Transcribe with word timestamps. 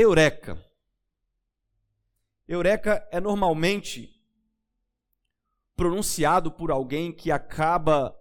Eureka. 0.00 0.64
Eureka 2.46 3.04
é 3.10 3.18
normalmente 3.18 4.08
pronunciado 5.74 6.52
por 6.52 6.70
alguém 6.70 7.10
que 7.10 7.32
acaba 7.32 8.16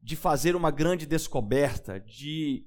de 0.00 0.14
fazer 0.14 0.54
uma 0.54 0.70
grande 0.70 1.06
descoberta, 1.06 1.98
de 1.98 2.64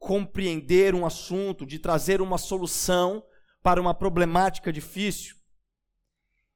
compreender 0.00 0.96
um 0.96 1.06
assunto, 1.06 1.64
de 1.64 1.78
trazer 1.78 2.20
uma 2.20 2.38
solução 2.38 3.24
para 3.62 3.80
uma 3.80 3.94
problemática 3.94 4.72
difícil. 4.72 5.36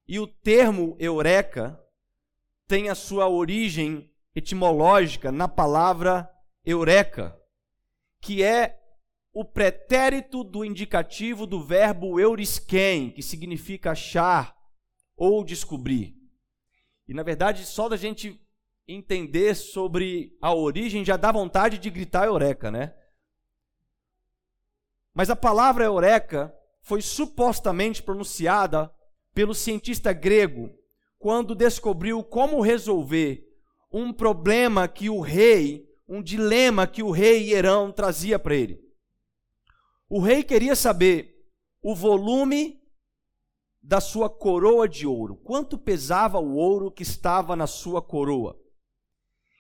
E 0.09 0.19
o 0.19 0.27
termo 0.27 0.97
eureka 0.99 1.81
tem 2.67 2.89
a 2.89 2.95
sua 2.97 3.29
origem 3.29 4.13
etimológica 4.35 5.31
na 5.31 5.47
palavra 5.47 6.29
eureka, 6.65 7.41
que 8.21 8.43
é 8.43 8.83
o 9.37 9.45
pretérito 9.45 10.43
do 10.43 10.65
indicativo 10.65 11.47
do 11.47 11.63
verbo 11.63 12.19
eurisquem, 12.19 13.11
que 13.11 13.23
significa 13.23 13.91
achar 13.91 14.57
ou 15.15 15.45
descobrir. 15.45 16.17
E 17.07 17.13
na 17.13 17.23
verdade, 17.23 17.67
só 17.67 17.87
da 17.87 17.99
gente 17.99 18.41
entender 18.89 19.55
sobre 19.55 20.35
a 20.41 20.55
origem 20.55 21.05
já 21.05 21.19
dá 21.19 21.31
vontade 21.31 21.77
de 21.77 21.91
gritar 21.91 22.25
eureka, 22.25 22.71
né? 22.71 22.95
Mas 25.13 25.29
a 25.29 25.37
palavra 25.37 25.85
eureka 25.85 26.51
foi 26.81 27.03
supostamente 27.03 28.03
pronunciada 28.03 28.91
pelo 29.35 29.55
cientista 29.55 30.15
grego 30.15 30.71
quando 31.19 31.55
descobriu 31.55 32.25
como 32.25 32.63
resolver 32.63 33.47
um 33.93 34.15
problema 34.15 34.89
que 34.89 35.11
o 35.11 35.21
rei, 35.21 35.87
um 36.09 36.23
dilema 36.23 36.87
que 36.87 37.03
o 37.03 37.11
rei 37.11 37.53
Herão 37.53 37.93
trazia 37.93 38.39
para 38.39 38.55
ele. 38.55 38.86
O 40.09 40.21
rei 40.21 40.43
queria 40.43 40.77
saber 40.77 41.35
o 41.83 41.95
volume 41.95 42.81
da 43.83 44.01
sua 44.01 44.29
coroa 44.29 44.89
de 44.89 45.07
ouro, 45.07 45.37
quanto 45.37 45.79
pesava 45.79 46.39
o 46.39 46.55
ouro 46.55 46.91
que 46.91 47.03
estava 47.03 47.57
na 47.57 47.67
sua 47.67 48.03
coroa. 48.03 48.57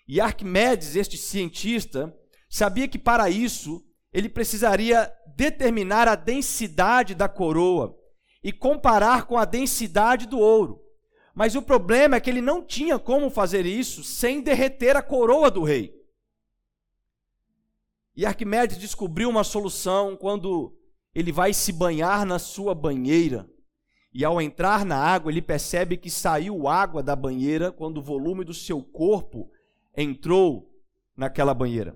E 0.06 0.20
Arquimedes, 0.20 0.94
este 0.94 1.16
cientista, 1.16 2.16
sabia 2.48 2.86
que 2.86 2.98
para 2.98 3.28
isso 3.28 3.84
ele 4.12 4.28
precisaria 4.28 5.12
determinar 5.36 6.08
a 6.08 6.14
densidade 6.14 7.14
da 7.14 7.28
coroa 7.28 7.96
e 8.42 8.52
comparar 8.52 9.26
com 9.26 9.36
a 9.36 9.44
densidade 9.44 10.26
do 10.26 10.38
ouro. 10.38 10.80
Mas 11.34 11.54
o 11.54 11.62
problema 11.62 12.16
é 12.16 12.20
que 12.20 12.30
ele 12.30 12.40
não 12.40 12.64
tinha 12.64 12.98
como 12.98 13.30
fazer 13.30 13.66
isso 13.66 14.02
sem 14.02 14.40
derreter 14.40 14.96
a 14.96 15.02
coroa 15.02 15.50
do 15.50 15.62
rei. 15.62 15.95
E 18.16 18.24
Arquimedes 18.24 18.78
descobriu 18.78 19.28
uma 19.28 19.44
solução 19.44 20.16
quando 20.16 20.74
ele 21.14 21.30
vai 21.30 21.52
se 21.52 21.70
banhar 21.70 22.24
na 22.24 22.38
sua 22.38 22.74
banheira. 22.74 23.46
E 24.12 24.24
ao 24.24 24.40
entrar 24.40 24.86
na 24.86 24.96
água, 24.96 25.30
ele 25.30 25.42
percebe 25.42 25.98
que 25.98 26.10
saiu 26.10 26.66
água 26.66 27.02
da 27.02 27.14
banheira 27.14 27.70
quando 27.70 27.98
o 27.98 28.02
volume 28.02 28.42
do 28.42 28.54
seu 28.54 28.82
corpo 28.82 29.50
entrou 29.94 30.70
naquela 31.14 31.52
banheira. 31.52 31.94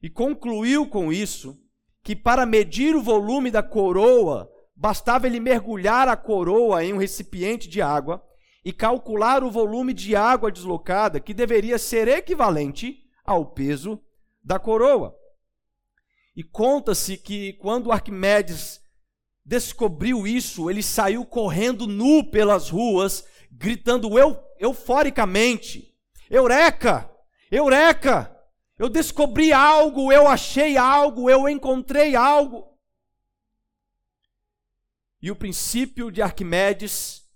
E 0.00 0.08
concluiu 0.08 0.86
com 0.86 1.12
isso 1.12 1.58
que 2.04 2.14
para 2.14 2.46
medir 2.46 2.94
o 2.94 3.02
volume 3.02 3.50
da 3.50 3.64
coroa, 3.64 4.48
bastava 4.76 5.26
ele 5.26 5.40
mergulhar 5.40 6.06
a 6.06 6.16
coroa 6.16 6.84
em 6.84 6.92
um 6.92 6.98
recipiente 6.98 7.68
de 7.68 7.82
água 7.82 8.22
e 8.64 8.72
calcular 8.72 9.42
o 9.42 9.50
volume 9.50 9.92
de 9.92 10.14
água 10.14 10.52
deslocada, 10.52 11.18
que 11.18 11.34
deveria 11.34 11.78
ser 11.78 12.06
equivalente 12.06 13.02
ao 13.24 13.44
peso 13.44 14.00
da 14.46 14.60
coroa. 14.60 15.12
E 16.36 16.44
conta-se 16.44 17.16
que 17.16 17.54
quando 17.54 17.90
Arquimedes 17.90 18.80
descobriu 19.44 20.24
isso, 20.24 20.70
ele 20.70 20.82
saiu 20.82 21.26
correndo 21.26 21.86
nu 21.86 22.30
pelas 22.30 22.70
ruas, 22.70 23.26
gritando 23.50 24.16
eu, 24.16 24.40
euforicamente: 24.60 25.92
Eureka! 26.30 27.10
Eureka! 27.50 28.32
Eu 28.78 28.88
descobri 28.88 29.52
algo, 29.52 30.12
eu 30.12 30.28
achei 30.28 30.76
algo, 30.76 31.28
eu 31.28 31.48
encontrei 31.48 32.14
algo. 32.14 32.78
E 35.20 35.30
o 35.30 35.36
princípio 35.36 36.12
de 36.12 36.22
Arquimedes 36.22 37.26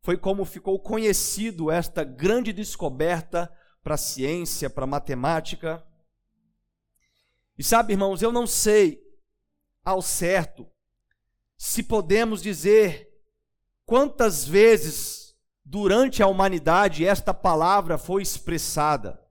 foi 0.00 0.16
como 0.16 0.44
ficou 0.44 0.78
conhecido 0.78 1.70
esta 1.70 2.04
grande 2.04 2.52
descoberta 2.52 3.52
para 3.84 3.98
ciência, 3.98 4.70
para 4.70 4.86
matemática. 4.86 5.84
E 7.58 7.62
sabe, 7.62 7.92
irmãos, 7.92 8.22
eu 8.22 8.32
não 8.32 8.46
sei 8.46 8.98
ao 9.84 10.00
certo 10.00 10.66
se 11.58 11.82
podemos 11.82 12.42
dizer 12.42 13.08
quantas 13.84 14.48
vezes 14.48 15.36
durante 15.62 16.22
a 16.22 16.26
humanidade 16.26 17.06
esta 17.06 17.34
palavra 17.34 17.98
foi 17.98 18.22
expressada. 18.22 19.22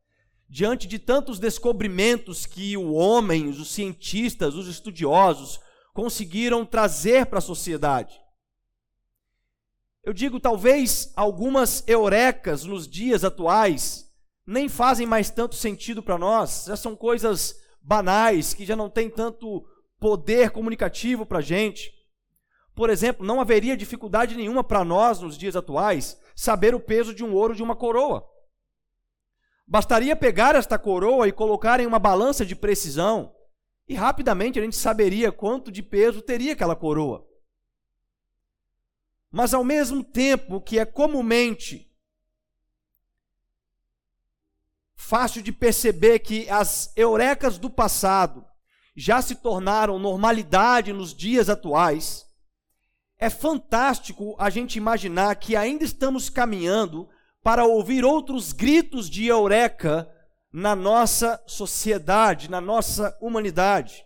Diante 0.47 0.87
de 0.87 0.99
tantos 0.99 1.39
descobrimentos 1.39 2.45
que 2.45 2.77
o 2.77 2.93
homem, 2.93 3.49
os 3.49 3.73
cientistas, 3.73 4.53
os 4.53 4.67
estudiosos 4.67 5.59
conseguiram 5.95 6.63
trazer 6.63 7.25
para 7.25 7.39
a 7.39 7.41
sociedade. 7.41 8.21
Eu 10.03 10.13
digo, 10.13 10.39
talvez 10.39 11.11
algumas 11.15 11.83
eurecas 11.87 12.65
nos 12.65 12.87
dias 12.87 13.23
atuais 13.23 14.12
nem 14.45 14.67
fazem 14.67 15.07
mais 15.07 15.29
tanto 15.29 15.55
sentido 15.55 16.03
para 16.03 16.17
nós, 16.17 16.65
já 16.67 16.75
são 16.75 16.95
coisas 16.95 17.55
banais 17.81 18.53
que 18.53 18.65
já 18.65 18.75
não 18.75 18.89
têm 18.89 19.09
tanto 19.09 19.65
poder 19.99 20.51
comunicativo 20.51 21.25
para 21.25 21.39
a 21.39 21.41
gente. 21.41 21.91
Por 22.75 22.89
exemplo, 22.89 23.25
não 23.25 23.39
haveria 23.39 23.77
dificuldade 23.77 24.35
nenhuma 24.35 24.63
para 24.63 24.83
nós 24.83 25.21
nos 25.21 25.37
dias 25.37 25.55
atuais 25.55 26.19
saber 26.35 26.73
o 26.73 26.79
peso 26.79 27.13
de 27.13 27.23
um 27.23 27.33
ouro 27.33 27.55
de 27.55 27.63
uma 27.63 27.75
coroa. 27.75 28.27
Bastaria 29.65 30.15
pegar 30.15 30.55
esta 30.55 30.77
coroa 30.77 31.27
e 31.27 31.31
colocar 31.31 31.79
em 31.79 31.85
uma 31.85 31.99
balança 31.99 32.45
de 32.45 32.55
precisão, 32.55 33.33
e 33.87 33.95
rapidamente 33.95 34.59
a 34.59 34.61
gente 34.61 34.75
saberia 34.75 35.31
quanto 35.31 35.71
de 35.71 35.81
peso 35.81 36.21
teria 36.21 36.53
aquela 36.53 36.75
coroa. 36.75 37.25
Mas 39.31 39.53
ao 39.53 39.63
mesmo 39.63 40.03
tempo 40.03 40.61
que 40.61 40.77
é 40.77 40.85
comumente 40.85 41.92
fácil 45.03 45.41
de 45.41 45.51
perceber 45.51 46.19
que 46.19 46.49
as 46.49 46.91
eurecas 46.95 47.57
do 47.57 47.69
passado 47.69 48.45
já 48.95 49.21
se 49.21 49.35
tornaram 49.35 49.99
normalidade 49.99 50.93
nos 50.93 51.13
dias 51.13 51.49
atuais, 51.49 52.25
é 53.17 53.29
fantástico 53.29 54.35
a 54.39 54.49
gente 54.49 54.77
imaginar 54.77 55.35
que 55.35 55.55
ainda 55.55 55.83
estamos 55.83 56.29
caminhando 56.29 57.09
para 57.43 57.65
ouvir 57.65 58.05
outros 58.05 58.53
gritos 58.53 59.09
de 59.09 59.27
eureka 59.27 60.09
na 60.51 60.75
nossa 60.75 61.43
sociedade, 61.45 62.49
na 62.49 62.61
nossa 62.61 63.17
humanidade. 63.19 64.05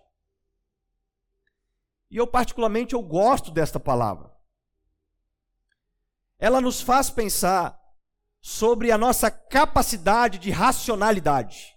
E 2.10 2.18
eu 2.18 2.26
particularmente 2.26 2.96
eu 2.96 3.04
gosto 3.04 3.52
desta 3.52 3.80
palavra. 3.80 4.32
Ela 6.40 6.60
nos 6.60 6.82
faz 6.82 7.10
pensar 7.10 7.80
sobre 8.42 8.92
a 8.92 8.98
nossa 8.98 9.30
capacidade 9.30 10.38
de 10.38 10.52
racionalidade. 10.52 11.76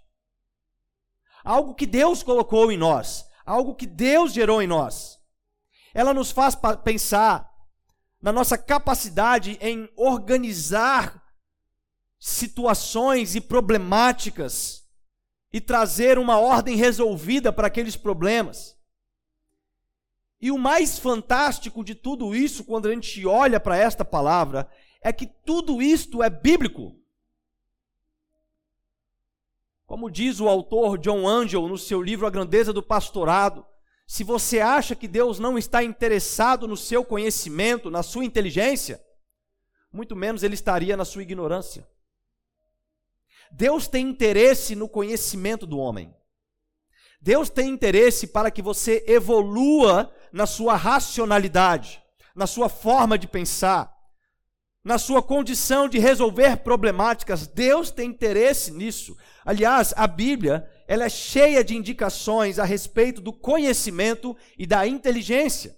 Algo 1.43 1.75
que 1.75 1.87
Deus 1.87 2.22
colocou 2.22 2.71
em 2.71 2.76
nós, 2.76 3.25
algo 3.44 3.75
que 3.75 3.87
Deus 3.87 4.32
gerou 4.32 4.62
em 4.62 4.66
nós. 4.66 5.19
Ela 5.94 6.15
nos 6.15 6.31
faz 6.31 6.56
pensar 6.84 7.50
na 8.20 8.32
nossa 8.32 8.59
capacidade 8.59 9.59
em 9.60 9.88
organizar 9.97 11.22
situações 12.19 13.34
e 13.34 13.41
problemáticas 13.41 14.87
e 15.53 15.60
trazer 15.60 16.19
uma 16.19 16.38
ordem 16.38 16.76
resolvida 16.76 17.53
para 17.53 17.66
aqueles 17.66 17.97
problemas. 17.97 18.76
E 20.40 20.50
o 20.50 20.58
mais 20.58 20.99
fantástico 20.99 21.82
de 21.82 21.94
tudo 21.94 22.35
isso, 22.35 22.64
quando 22.64 22.88
a 22.88 22.93
gente 22.93 23.26
olha 23.26 23.58
para 23.58 23.76
esta 23.76 24.05
palavra, 24.05 24.70
é 25.00 25.12
que 25.12 25.26
tudo 25.26 25.81
isto 25.81 26.23
é 26.23 26.29
bíblico. 26.29 26.97
Como 29.87 30.11
diz 30.11 30.38
o 30.41 30.49
autor 30.49 30.99
John 30.99 31.26
Angel 31.26 31.67
no 31.67 31.76
seu 31.76 32.00
livro 32.00 32.26
A 32.26 32.31
Grandeza 32.31 32.73
do 32.73 32.82
Pastorado, 32.82 33.67
se 34.06 34.23
você 34.23 34.61
acha 34.61 34.94
que 34.94 35.08
Deus 35.08 35.38
não 35.38 35.56
está 35.56 35.82
interessado 35.82 36.67
no 36.69 36.76
seu 36.76 37.05
conhecimento, 37.05 37.91
na 37.91 38.02
sua 38.02 38.25
inteligência, 38.25 39.00
muito 39.93 40.14
menos 40.14 40.43
ele 40.43 40.55
estaria 40.55 40.97
na 40.97 41.05
sua 41.05 41.23
ignorância. 41.23 41.88
Deus 43.50 43.88
tem 43.88 44.08
interesse 44.08 44.76
no 44.76 44.88
conhecimento 44.88 45.67
do 45.67 45.79
homem. 45.79 46.14
Deus 47.20 47.50
tem 47.50 47.69
interesse 47.69 48.29
para 48.29 48.50
que 48.50 48.62
você 48.62 49.05
evolua 49.06 50.12
na 50.32 50.47
sua 50.47 50.76
racionalidade, 50.76 52.02
na 52.35 52.47
sua 52.47 52.69
forma 52.69 53.19
de 53.19 53.26
pensar, 53.26 53.93
na 54.90 54.98
sua 54.98 55.22
condição 55.22 55.88
de 55.88 56.00
resolver 56.00 56.56
problemáticas. 56.56 57.46
Deus 57.46 57.92
tem 57.92 58.10
interesse 58.10 58.72
nisso. 58.72 59.16
Aliás, 59.44 59.94
a 59.96 60.04
Bíblia, 60.04 60.69
ela 60.88 61.04
é 61.04 61.08
cheia 61.08 61.62
de 61.62 61.76
indicações 61.76 62.58
a 62.58 62.64
respeito 62.64 63.20
do 63.20 63.32
conhecimento 63.32 64.37
e 64.58 64.66
da 64.66 64.88
inteligência. 64.88 65.76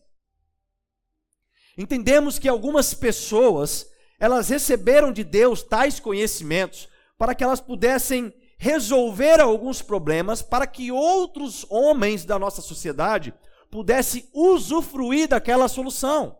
Entendemos 1.76 2.38
que 2.38 2.48
algumas 2.48 2.94
pessoas, 2.94 3.86
elas 4.18 4.48
receberam 4.48 5.12
de 5.12 5.24
Deus 5.24 5.62
tais 5.62 6.00
conhecimentos 6.00 6.88
para 7.18 7.34
que 7.34 7.44
elas 7.44 7.60
pudessem 7.60 8.32
resolver 8.56 9.40
alguns 9.40 9.82
problemas, 9.82 10.40
para 10.40 10.66
que 10.66 10.90
outros 10.90 11.66
homens 11.68 12.24
da 12.24 12.38
nossa 12.38 12.62
sociedade 12.62 13.34
pudessem 13.70 14.26
usufruir 14.32 15.28
daquela 15.28 15.68
solução. 15.68 16.34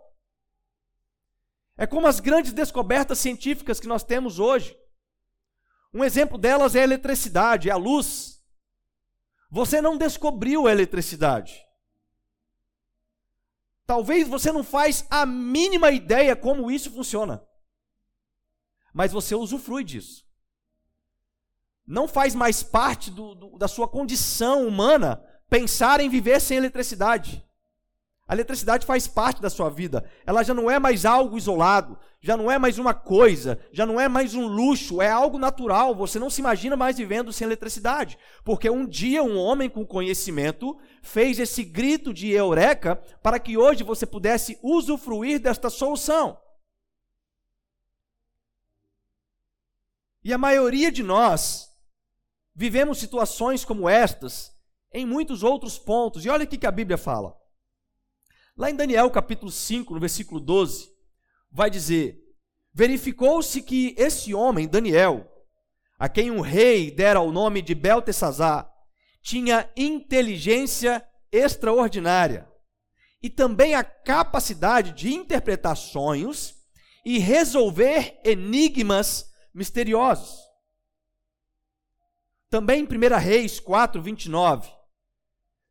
É 1.82 1.87
como 1.87 2.06
as 2.06 2.20
grandes 2.20 2.52
descobertas 2.52 3.19
científicas 3.19 3.81
que 3.81 3.88
nós 3.88 4.05
temos 4.05 4.38
hoje. 4.38 4.79
Um 5.93 6.05
exemplo 6.05 6.38
delas 6.38 6.76
é 6.76 6.81
a 6.81 6.84
eletricidade, 6.84 7.69
é 7.69 7.73
a 7.73 7.76
luz. 7.76 8.40
Você 9.50 9.81
não 9.81 9.99
descobriu 9.99 10.69
a 10.69 10.70
eletricidade. 10.70 11.61
Talvez 13.84 14.29
você 14.29 14.52
não 14.52 14.62
faz 14.62 15.05
a 15.11 15.26
mínima 15.26 15.90
ideia 15.90 16.37
como 16.37 16.70
isso 16.70 16.88
funciona. 16.88 17.44
Mas 18.94 19.11
você 19.11 19.34
usufrui 19.34 19.82
disso. 19.82 20.25
Não 21.84 22.06
faz 22.06 22.32
mais 22.32 22.62
parte 22.62 23.11
do, 23.11 23.34
do, 23.34 23.58
da 23.58 23.67
sua 23.67 23.88
condição 23.88 24.69
humana 24.69 25.20
pensar 25.50 25.99
em 25.99 26.08
viver 26.08 26.40
sem 26.40 26.58
eletricidade. 26.58 27.44
A 28.32 28.34
eletricidade 28.34 28.87
faz 28.87 29.06
parte 29.06 29.43
da 29.43 29.50
sua 29.50 29.69
vida. 29.69 30.11
Ela 30.25 30.43
já 30.43 30.55
não 30.55 30.70
é 30.70 30.79
mais 30.79 31.05
algo 31.05 31.37
isolado, 31.37 31.99
já 32.19 32.34
não 32.34 32.50
é 32.50 32.58
mais 32.58 32.79
uma 32.79 32.94
coisa, 32.94 33.61
já 33.70 33.84
não 33.84 34.00
é 34.00 34.08
mais 34.08 34.34
um 34.34 34.46
luxo, 34.46 35.02
é 35.02 35.11
algo 35.11 35.38
natural. 35.38 35.94
Você 35.94 36.19
não 36.19 36.31
se 36.31 36.40
imagina 36.40 36.75
mais 36.75 36.96
vivendo 36.96 37.31
sem 37.31 37.44
eletricidade. 37.44 38.19
Porque 38.43 38.70
um 38.70 38.87
dia 38.87 39.23
um 39.23 39.37
homem 39.37 39.69
com 39.69 39.84
conhecimento 39.84 40.75
fez 41.02 41.38
esse 41.38 41.62
grito 41.62 42.11
de 42.11 42.31
eureka 42.31 42.96
para 43.23 43.38
que 43.38 43.58
hoje 43.58 43.84
você 43.84 44.06
pudesse 44.06 44.58
usufruir 44.62 45.38
desta 45.38 45.69
solução. 45.69 46.40
E 50.25 50.32
a 50.32 50.38
maioria 50.38 50.90
de 50.90 51.02
nós 51.02 51.69
vivemos 52.55 52.96
situações 52.96 53.62
como 53.62 53.90
estas 53.90 54.56
em 54.90 55.05
muitos 55.05 55.43
outros 55.43 55.79
pontos. 55.79 56.25
E 56.25 56.31
olha 56.31 56.44
o 56.46 56.49
que 56.49 56.67
a 56.67 56.70
Bíblia 56.70 56.96
fala. 56.96 57.42
Lá 58.56 58.70
em 58.70 58.76
Daniel 58.76 59.10
capítulo 59.10 59.50
5, 59.50 59.94
no 59.94 60.00
versículo 60.00 60.38
12, 60.38 60.90
vai 61.50 61.70
dizer: 61.70 62.22
Verificou-se 62.72 63.62
que 63.62 63.94
esse 63.96 64.34
homem, 64.34 64.69
Daniel, 64.69 65.26
a 65.99 66.08
quem 66.08 66.31
o 66.31 66.43
rei 66.43 66.90
dera 66.90 67.20
o 67.20 67.32
nome 67.32 67.62
de 67.62 67.75
Beltesazar, 67.75 68.70
tinha 69.22 69.70
inteligência 69.75 71.06
extraordinária 71.31 72.46
e 73.22 73.31
também 73.31 73.75
a 73.75 73.82
capacidade 73.82 74.93
de 74.93 75.14
interpretar 75.14 75.76
sonhos 75.76 76.55
e 77.05 77.19
resolver 77.19 78.20
enigmas 78.22 79.32
misteriosos. 79.55 80.40
Também 82.50 82.81
em 82.81 82.84
1 82.84 83.19
Reis 83.19 83.58
4, 83.58 84.02
29, 84.02 84.70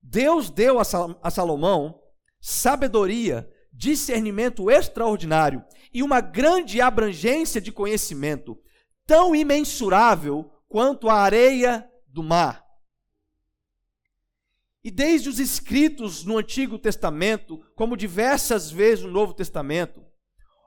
Deus 0.02 0.50
deu 0.50 0.80
a 0.80 1.30
Salomão 1.30 2.01
sabedoria, 2.42 3.48
discernimento 3.72 4.70
extraordinário 4.70 5.64
e 5.94 6.02
uma 6.02 6.20
grande 6.20 6.82
abrangência 6.82 7.62
de 7.62 7.72
conhecimento, 7.72 8.60
tão 9.06 9.36
imensurável 9.36 10.52
quanto 10.68 11.10
a 11.10 11.16
areia 11.16 11.88
do 12.08 12.24
mar. 12.24 12.66
E 14.84 14.90
desde 14.90 15.30
os 15.30 15.40
escritos 15.40 16.26
no 16.26 16.40
Antigo 16.40 16.80
Testamento, 16.80 17.62
como 17.76 17.96
diversas 17.96 18.72
vezes 18.72 19.06
no 19.06 19.12
Novo 19.12 19.34
Testamento, 19.34 20.04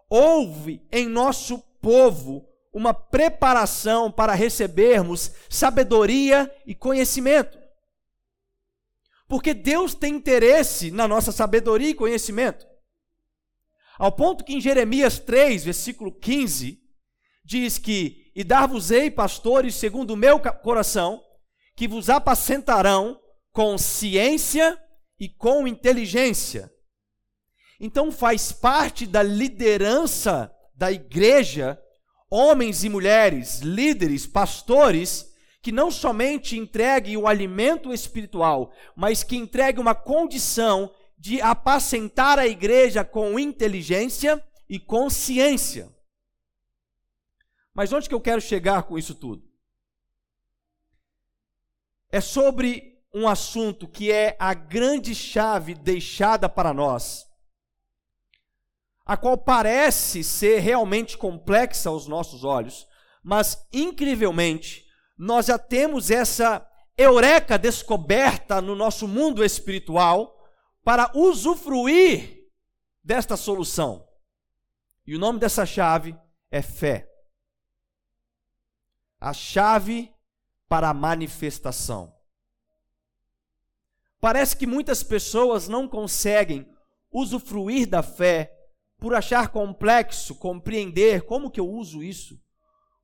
houve 0.09 0.87
em 0.93 1.09
nosso 1.09 1.59
povo 1.83 2.49
uma 2.73 2.95
preparação 2.95 4.11
para 4.11 4.35
recebermos 4.35 5.33
sabedoria 5.49 6.53
e 6.67 6.75
conhecimento. 6.75 7.59
Porque 9.35 9.53
Deus 9.53 9.97
tem 9.97 10.15
interesse 10.15 10.93
na 10.93 11.09
nossa 11.09 11.33
sabedoria 11.33 11.89
e 11.89 11.95
conhecimento. 11.95 12.65
Ao 13.99 14.13
ponto 14.13 14.45
que 14.45 14.55
em 14.55 14.61
Jeremias 14.61 15.19
3, 15.19 15.65
versículo 15.65 16.13
15, 16.13 16.81
diz 17.45 17.77
que: 17.77 18.31
E 18.33 18.45
dar-vos-ei 18.45 19.11
pastores 19.11 19.75
segundo 19.75 20.13
o 20.13 20.17
meu 20.17 20.39
coração, 20.39 21.21
que 21.75 21.89
vos 21.89 22.09
apacentarão 22.09 23.21
com 23.51 23.77
ciência 23.77 24.81
e 25.19 25.29
com 25.29 25.67
inteligência. 25.67 26.73
Então 27.81 28.13
faz 28.13 28.53
parte 28.53 29.05
da 29.05 29.21
liderança 29.21 30.49
da 30.77 30.93
igreja 30.93 31.77
homens 32.31 32.85
e 32.85 32.89
mulheres, 32.89 33.59
líderes, 33.63 34.29
pastores, 34.29 35.34
que 35.65 35.73
não 35.73 35.91
somente 35.91 36.59
entregue 36.59 37.17
o 37.17 37.27
alimento 37.27 37.91
espiritual, 37.91 38.71
mas 38.95 39.25
que 39.25 39.35
entregue 39.35 39.81
uma 39.81 39.95
condição 39.95 40.95
de 41.17 41.41
apacentar 41.41 42.39
a 42.39 42.47
igreja 42.47 43.03
com 43.03 43.39
inteligência 43.39 44.47
e 44.69 44.79
consciência. 44.79 45.91
Mas 47.73 47.95
onde 47.95 48.11
que 48.11 48.15
eu 48.15 48.21
quero 48.21 48.43
chegar 48.43 48.83
com 48.83 48.99
isso 48.99 49.15
tudo? 49.15 49.43
É 52.11 52.21
sobre 52.21 53.03
um 53.15 53.27
assunto 53.27 53.89
que 53.89 54.13
é 54.13 54.37
a 54.39 54.53
grande 54.53 55.15
chave 55.15 55.75
deixada 55.75 56.47
para 56.47 56.75
nós, 56.75 57.27
a 59.07 59.17
qual 59.17 59.39
parece 59.39 60.23
ser 60.23 60.59
realmente 60.59 61.17
complexa 61.17 61.89
aos 61.89 62.07
nossos 62.07 62.45
olhos, 62.45 62.87
mas 63.23 63.67
incrivelmente 63.73 64.84
nós 65.17 65.47
já 65.47 65.59
temos 65.59 66.11
essa 66.11 66.67
eureka 66.97 67.59
descoberta 67.59 68.61
no 68.61 68.75
nosso 68.75 69.07
mundo 69.07 69.45
espiritual 69.45 70.35
para 70.83 71.11
usufruir 71.15 72.51
desta 73.03 73.37
solução. 73.37 74.07
E 75.07 75.15
o 75.15 75.19
nome 75.19 75.39
dessa 75.39 75.67
chave 75.67 76.17
é 76.51 76.63
fé. 76.63 77.11
A 79.21 79.33
chave 79.33 80.13
para 80.69 80.89
a 80.89 80.95
manifestação. 80.95 82.15
Parece 84.21 84.57
que 84.57 84.67
muitas 84.67 85.03
pessoas 85.03 85.69
não 85.69 85.87
conseguem 85.87 86.67
usufruir 87.11 87.87
da 87.89 88.03
fé 88.03 88.53
por 88.99 89.15
achar 89.15 89.49
complexo 89.49 90.35
compreender 90.35 91.23
como 91.23 91.51
que 91.51 91.61
eu 91.61 91.69
uso 91.69 92.03
isso. 92.03 92.41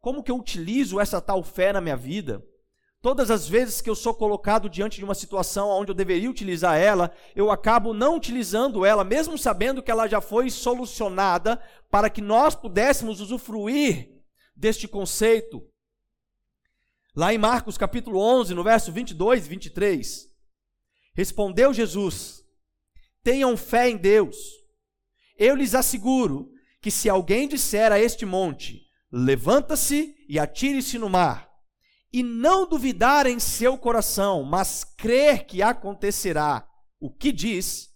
Como 0.00 0.22
que 0.22 0.30
eu 0.30 0.36
utilizo 0.36 0.98
essa 0.98 1.20
tal 1.20 1.42
fé 1.42 1.72
na 1.72 1.80
minha 1.80 1.96
vida? 1.96 2.42
Todas 3.02 3.30
as 3.30 3.48
vezes 3.48 3.80
que 3.80 3.88
eu 3.88 3.94
sou 3.94 4.12
colocado 4.12 4.68
diante 4.68 4.98
de 4.98 5.04
uma 5.04 5.14
situação 5.14 5.68
onde 5.68 5.90
eu 5.90 5.94
deveria 5.94 6.28
utilizar 6.28 6.78
ela, 6.78 7.12
eu 7.34 7.50
acabo 7.50 7.94
não 7.94 8.16
utilizando 8.16 8.84
ela, 8.84 9.04
mesmo 9.04 9.38
sabendo 9.38 9.82
que 9.82 9.90
ela 9.90 10.06
já 10.06 10.20
foi 10.20 10.50
solucionada, 10.50 11.62
para 11.90 12.10
que 12.10 12.20
nós 12.20 12.54
pudéssemos 12.54 13.20
usufruir 13.20 14.10
deste 14.54 14.86
conceito. 14.86 15.66
Lá 17.16 17.32
em 17.32 17.38
Marcos 17.38 17.78
capítulo 17.78 18.20
11, 18.20 18.54
no 18.54 18.62
verso 18.62 18.92
22 18.92 19.46
e 19.46 19.48
23, 19.48 20.28
respondeu 21.14 21.72
Jesus: 21.72 22.44
Tenham 23.22 23.56
fé 23.56 23.88
em 23.88 23.96
Deus. 23.96 24.36
Eu 25.38 25.54
lhes 25.56 25.74
asseguro 25.74 26.52
que 26.82 26.90
se 26.90 27.08
alguém 27.08 27.48
disser 27.48 27.90
a 27.90 27.98
este 27.98 28.26
monte: 28.26 28.89
Levanta-se 29.10 30.14
e 30.28 30.38
atire-se 30.38 30.98
no 30.98 31.08
mar. 31.08 31.50
E 32.12 32.22
não 32.22 32.68
duvidar 32.68 33.26
em 33.26 33.38
seu 33.38 33.78
coração, 33.78 34.42
mas 34.42 34.84
crer 34.84 35.46
que 35.46 35.62
acontecerá 35.62 36.68
o 36.98 37.10
que 37.10 37.32
diz, 37.32 37.94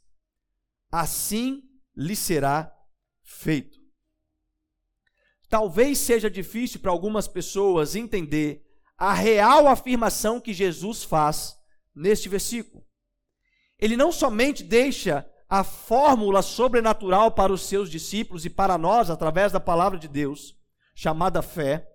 assim 0.90 1.62
lhe 1.96 2.16
será 2.16 2.72
feito. 3.22 3.78
Talvez 5.48 5.98
seja 5.98 6.30
difícil 6.30 6.80
para 6.80 6.90
algumas 6.90 7.28
pessoas 7.28 7.94
entender 7.94 8.64
a 8.96 9.12
real 9.12 9.66
afirmação 9.66 10.40
que 10.40 10.52
Jesus 10.52 11.04
faz 11.04 11.56
neste 11.94 12.28
versículo. 12.28 12.84
Ele 13.78 13.96
não 13.96 14.10
somente 14.10 14.62
deixa 14.62 15.28
a 15.48 15.62
fórmula 15.62 16.42
sobrenatural 16.42 17.32
para 17.32 17.52
os 17.52 17.62
seus 17.62 17.90
discípulos 17.90 18.44
e 18.44 18.50
para 18.50 18.78
nós 18.78 19.10
através 19.10 19.52
da 19.52 19.60
palavra 19.60 19.98
de 19.98 20.08
Deus, 20.08 20.56
chamada 20.94 21.42
fé, 21.42 21.88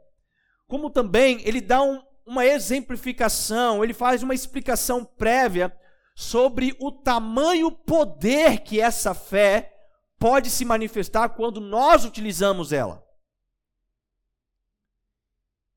como 0.67 0.89
também 0.89 1.41
ele 1.45 1.61
dá 1.61 1.81
um, 1.81 2.01
uma 2.25 2.45
exemplificação, 2.45 3.83
ele 3.83 3.93
faz 3.93 4.21
uma 4.21 4.35
explicação 4.35 5.03
prévia 5.03 5.75
sobre 6.15 6.75
o 6.79 6.91
tamanho 6.91 7.71
poder 7.71 8.59
que 8.59 8.79
essa 8.79 9.13
fé 9.13 9.73
pode 10.19 10.49
se 10.49 10.65
manifestar 10.65 11.29
quando 11.29 11.61
nós 11.61 12.03
utilizamos 12.03 12.73
ela. 12.73 13.03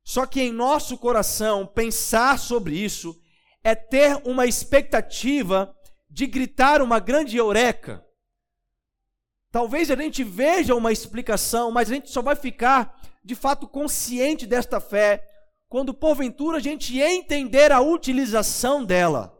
Só 0.04 0.26
que 0.26 0.42
em 0.42 0.52
nosso 0.52 0.98
coração, 0.98 1.64
pensar 1.64 2.38
sobre 2.38 2.76
isso 2.76 3.18
é 3.62 3.74
ter 3.74 4.20
uma 4.26 4.44
expectativa 4.44 5.74
de 6.10 6.26
gritar 6.26 6.82
uma 6.82 6.98
grande 6.98 7.36
eureka. 7.36 8.04
Talvez 9.50 9.90
a 9.90 9.96
gente 9.96 10.24
veja 10.24 10.74
uma 10.74 10.92
explicação, 10.92 11.70
mas 11.70 11.90
a 11.90 11.94
gente 11.94 12.10
só 12.10 12.20
vai 12.20 12.34
ficar 12.34 13.00
de 13.24 13.34
fato 13.34 13.68
consciente 13.68 14.46
desta 14.46 14.80
fé 14.80 15.28
quando 15.68 15.94
porventura 15.94 16.58
a 16.58 16.60
gente 16.60 17.00
entender 17.00 17.72
a 17.72 17.80
utilização 17.80 18.84
dela 18.84 19.32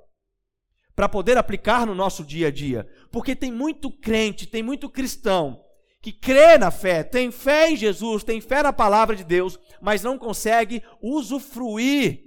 para 0.94 1.08
poder 1.08 1.36
aplicar 1.36 1.86
no 1.86 1.94
nosso 1.94 2.24
dia 2.24 2.48
a 2.48 2.50
dia. 2.50 2.86
Porque 3.10 3.34
tem 3.34 3.50
muito 3.50 3.90
crente, 3.90 4.46
tem 4.46 4.62
muito 4.62 4.88
cristão 4.88 5.62
que 6.02 6.12
crê 6.12 6.58
na 6.58 6.72
fé, 6.72 7.04
tem 7.04 7.30
fé 7.30 7.70
em 7.70 7.76
Jesus, 7.76 8.24
tem 8.24 8.40
fé 8.40 8.62
na 8.62 8.72
palavra 8.72 9.14
de 9.14 9.22
Deus, 9.22 9.56
mas 9.80 10.02
não 10.02 10.18
consegue 10.18 10.82
usufruir 11.00 12.24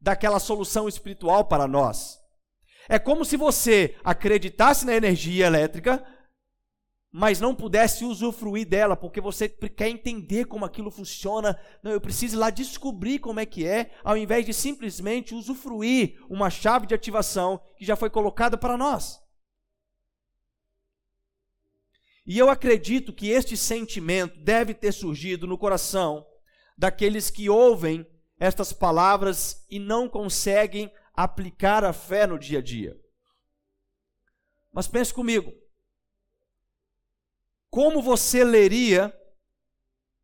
daquela 0.00 0.38
solução 0.38 0.86
espiritual 0.86 1.44
para 1.46 1.66
nós. 1.66 2.18
É 2.88 3.00
como 3.00 3.24
se 3.24 3.36
você 3.36 3.96
acreditasse 4.04 4.86
na 4.86 4.94
energia 4.94 5.46
elétrica, 5.46 6.04
mas 7.12 7.40
não 7.40 7.54
pudesse 7.54 8.04
usufruir 8.04 8.66
dela, 8.68 8.96
porque 8.96 9.20
você 9.20 9.48
quer 9.48 9.88
entender 9.88 10.44
como 10.44 10.64
aquilo 10.64 10.90
funciona. 10.90 11.58
Não, 11.82 11.90
eu 11.90 12.00
preciso 12.00 12.36
ir 12.36 12.38
lá 12.38 12.50
descobrir 12.50 13.18
como 13.18 13.40
é 13.40 13.46
que 13.46 13.66
é, 13.66 13.90
ao 14.04 14.16
invés 14.16 14.44
de 14.44 14.52
simplesmente 14.52 15.34
usufruir 15.34 16.18
uma 16.28 16.50
chave 16.50 16.86
de 16.86 16.94
ativação 16.94 17.60
que 17.78 17.84
já 17.84 17.96
foi 17.96 18.10
colocada 18.10 18.58
para 18.58 18.76
nós. 18.76 19.18
E 22.26 22.36
eu 22.36 22.50
acredito 22.50 23.12
que 23.12 23.28
este 23.28 23.56
sentimento 23.56 24.38
deve 24.40 24.74
ter 24.74 24.92
surgido 24.92 25.46
no 25.46 25.56
coração 25.56 26.26
daqueles 26.76 27.30
que 27.30 27.48
ouvem 27.48 28.04
estas 28.38 28.72
palavras 28.72 29.64
e 29.70 29.78
não 29.78 30.08
conseguem 30.08 30.92
aplicar 31.14 31.84
a 31.84 31.92
fé 31.92 32.26
no 32.26 32.38
dia 32.38 32.58
a 32.58 32.62
dia. 32.62 32.96
Mas 34.72 34.88
pense 34.88 35.14
comigo. 35.14 35.52
Como 37.76 38.00
você 38.00 38.42
leria 38.42 39.14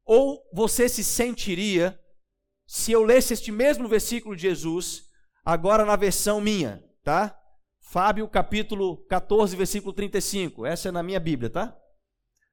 ou 0.06 0.42
você 0.54 0.88
se 0.88 1.04
sentiria 1.04 2.00
se 2.66 2.92
eu 2.92 3.04
lesse 3.04 3.34
este 3.34 3.52
mesmo 3.52 3.86
versículo 3.86 4.34
de 4.34 4.40
Jesus 4.40 5.04
agora 5.44 5.84
na 5.84 5.94
versão 5.94 6.40
minha, 6.40 6.82
tá? 7.04 7.38
Fábio 7.78 8.26
capítulo 8.26 9.04
14, 9.04 9.54
versículo 9.54 9.92
35. 9.92 10.64
Essa 10.64 10.88
é 10.88 10.92
na 10.92 11.02
minha 11.02 11.20
Bíblia, 11.20 11.50
tá? 11.50 11.76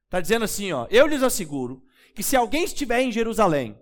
Tá 0.10 0.20
dizendo 0.20 0.44
assim, 0.44 0.74
ó: 0.74 0.86
Eu 0.89 1.08
lhes 1.08 1.24
asseguro 1.24 1.82
que 2.13 2.22
se 2.22 2.36
alguém 2.36 2.65
estiver 2.65 3.00
em 3.00 3.10
Jerusalém, 3.10 3.82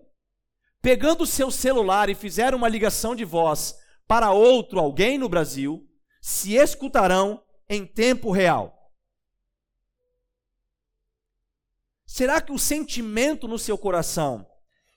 pegando 0.83 1.23
o 1.23 1.27
seu 1.27 1.49
celular 1.49 2.11
e 2.11 2.13
fizer 2.13 2.53
uma 2.53 2.69
ligação 2.69 3.15
de 3.15 3.25
voz 3.25 3.75
para 4.07 4.33
outro 4.33 4.79
alguém 4.79 5.17
no 5.17 5.27
Brasil, 5.27 5.83
se 6.21 6.53
escutarão 6.53 7.41
em 7.67 7.87
tempo 7.87 8.29
real. 8.29 8.76
Será 12.07 12.39
que 12.39 12.53
o 12.53 12.57
sentimento 12.57 13.49
no 13.49 13.59
seu 13.59 13.77
coração 13.77 14.47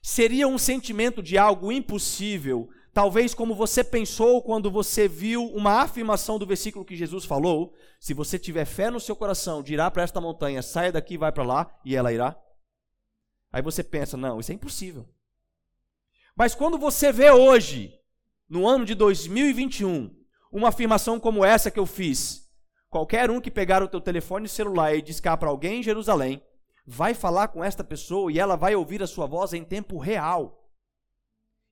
seria 0.01 0.47
um 0.47 0.57
sentimento 0.57 1.21
de 1.21 1.37
algo 1.37 1.69
impossível, 1.69 2.69
talvez 2.93 3.33
como 3.33 3.53
você 3.53 3.83
pensou 3.83 4.41
quando 4.41 4.71
você 4.71 5.09
viu 5.09 5.45
uma 5.47 5.81
afirmação 5.81 6.39
do 6.39 6.47
versículo 6.47 6.85
que 6.85 6.95
Jesus 6.95 7.25
falou? 7.25 7.73
Se 7.99 8.13
você 8.13 8.39
tiver 8.39 8.63
fé 8.63 8.89
no 8.89 8.99
seu 8.99 9.13
coração, 9.13 9.61
dirá 9.61 9.91
para 9.91 10.03
esta 10.03 10.21
montanha, 10.21 10.61
saia 10.61 10.89
daqui, 10.89 11.17
vai 11.17 11.33
para 11.33 11.43
lá, 11.43 11.79
e 11.83 11.97
ela 11.97 12.13
irá. 12.13 12.33
Aí 13.51 13.61
você 13.61 13.83
pensa, 13.83 14.15
não, 14.15 14.39
isso 14.39 14.53
é 14.53 14.55
impossível. 14.55 15.05
Mas 16.33 16.55
quando 16.55 16.77
você 16.77 17.11
vê 17.11 17.29
hoje 17.29 17.93
no 18.49 18.65
ano 18.65 18.85
de 18.85 18.95
2021, 18.95 20.15
uma 20.49 20.69
afirmação 20.69 21.19
como 21.19 21.43
essa 21.43 21.69
que 21.69 21.79
eu 21.79 21.85
fiz, 21.85 22.49
qualquer 22.89 23.29
um 23.29 23.41
que 23.41 23.51
pegar 23.51 23.83
o 23.83 23.87
teu 23.89 23.99
telefone 23.99 24.47
celular 24.47 24.95
e 24.95 25.01
discar 25.01 25.37
para 25.37 25.49
alguém 25.49 25.81
em 25.81 25.83
Jerusalém, 25.83 26.41
vai 26.85 27.13
falar 27.13 27.49
com 27.49 27.63
esta 27.63 27.83
pessoa 27.83 28.31
e 28.31 28.39
ela 28.39 28.55
vai 28.55 28.75
ouvir 28.75 29.01
a 29.01 29.07
sua 29.07 29.25
voz 29.25 29.53
em 29.53 29.63
tempo 29.63 29.97
real. 29.97 30.69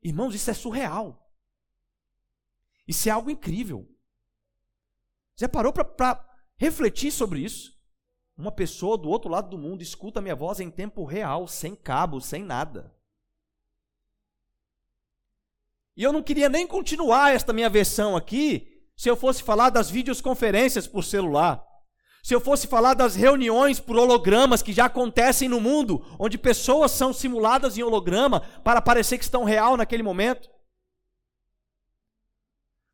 Irmãos, 0.01 0.33
isso 0.33 0.49
é 0.49 0.53
surreal. 0.53 1.29
Isso 2.87 3.07
é 3.09 3.11
algo 3.11 3.29
incrível. 3.29 3.87
Já 5.35 5.47
parou 5.47 5.71
para 5.71 6.25
refletir 6.57 7.11
sobre 7.11 7.39
isso? 7.39 7.77
Uma 8.37 8.51
pessoa 8.51 8.97
do 8.97 9.09
outro 9.09 9.29
lado 9.29 9.49
do 9.49 9.57
mundo 9.57 9.81
escuta 9.81 10.19
a 10.19 10.21
minha 10.21 10.35
voz 10.35 10.59
em 10.59 10.71
tempo 10.71 11.03
real, 11.03 11.47
sem 11.47 11.75
cabo, 11.75 12.21
sem 12.21 12.43
nada. 12.43 12.95
E 15.95 16.03
eu 16.03 16.13
não 16.13 16.23
queria 16.23 16.47
nem 16.47 16.65
continuar 16.65 17.35
esta 17.35 17.51
minha 17.51 17.69
versão 17.69 18.15
aqui 18.15 18.87
se 18.95 19.09
eu 19.09 19.17
fosse 19.17 19.43
falar 19.43 19.69
das 19.69 19.89
videoconferências 19.89 20.87
por 20.87 21.03
celular. 21.03 21.68
Se 22.21 22.35
eu 22.35 22.41
fosse 22.41 22.67
falar 22.67 22.93
das 22.93 23.15
reuniões 23.15 23.79
por 23.79 23.95
hologramas 23.95 24.61
que 24.61 24.73
já 24.73 24.85
acontecem 24.85 25.47
no 25.47 25.61
mundo, 25.61 26.05
onde 26.19 26.37
pessoas 26.37 26.91
são 26.91 27.13
simuladas 27.13 27.77
em 27.77 27.83
holograma 27.83 28.41
para 28.63 28.81
parecer 28.81 29.17
que 29.17 29.23
estão 29.23 29.43
real 29.43 29.77
naquele 29.77 30.03
momento. 30.03 30.49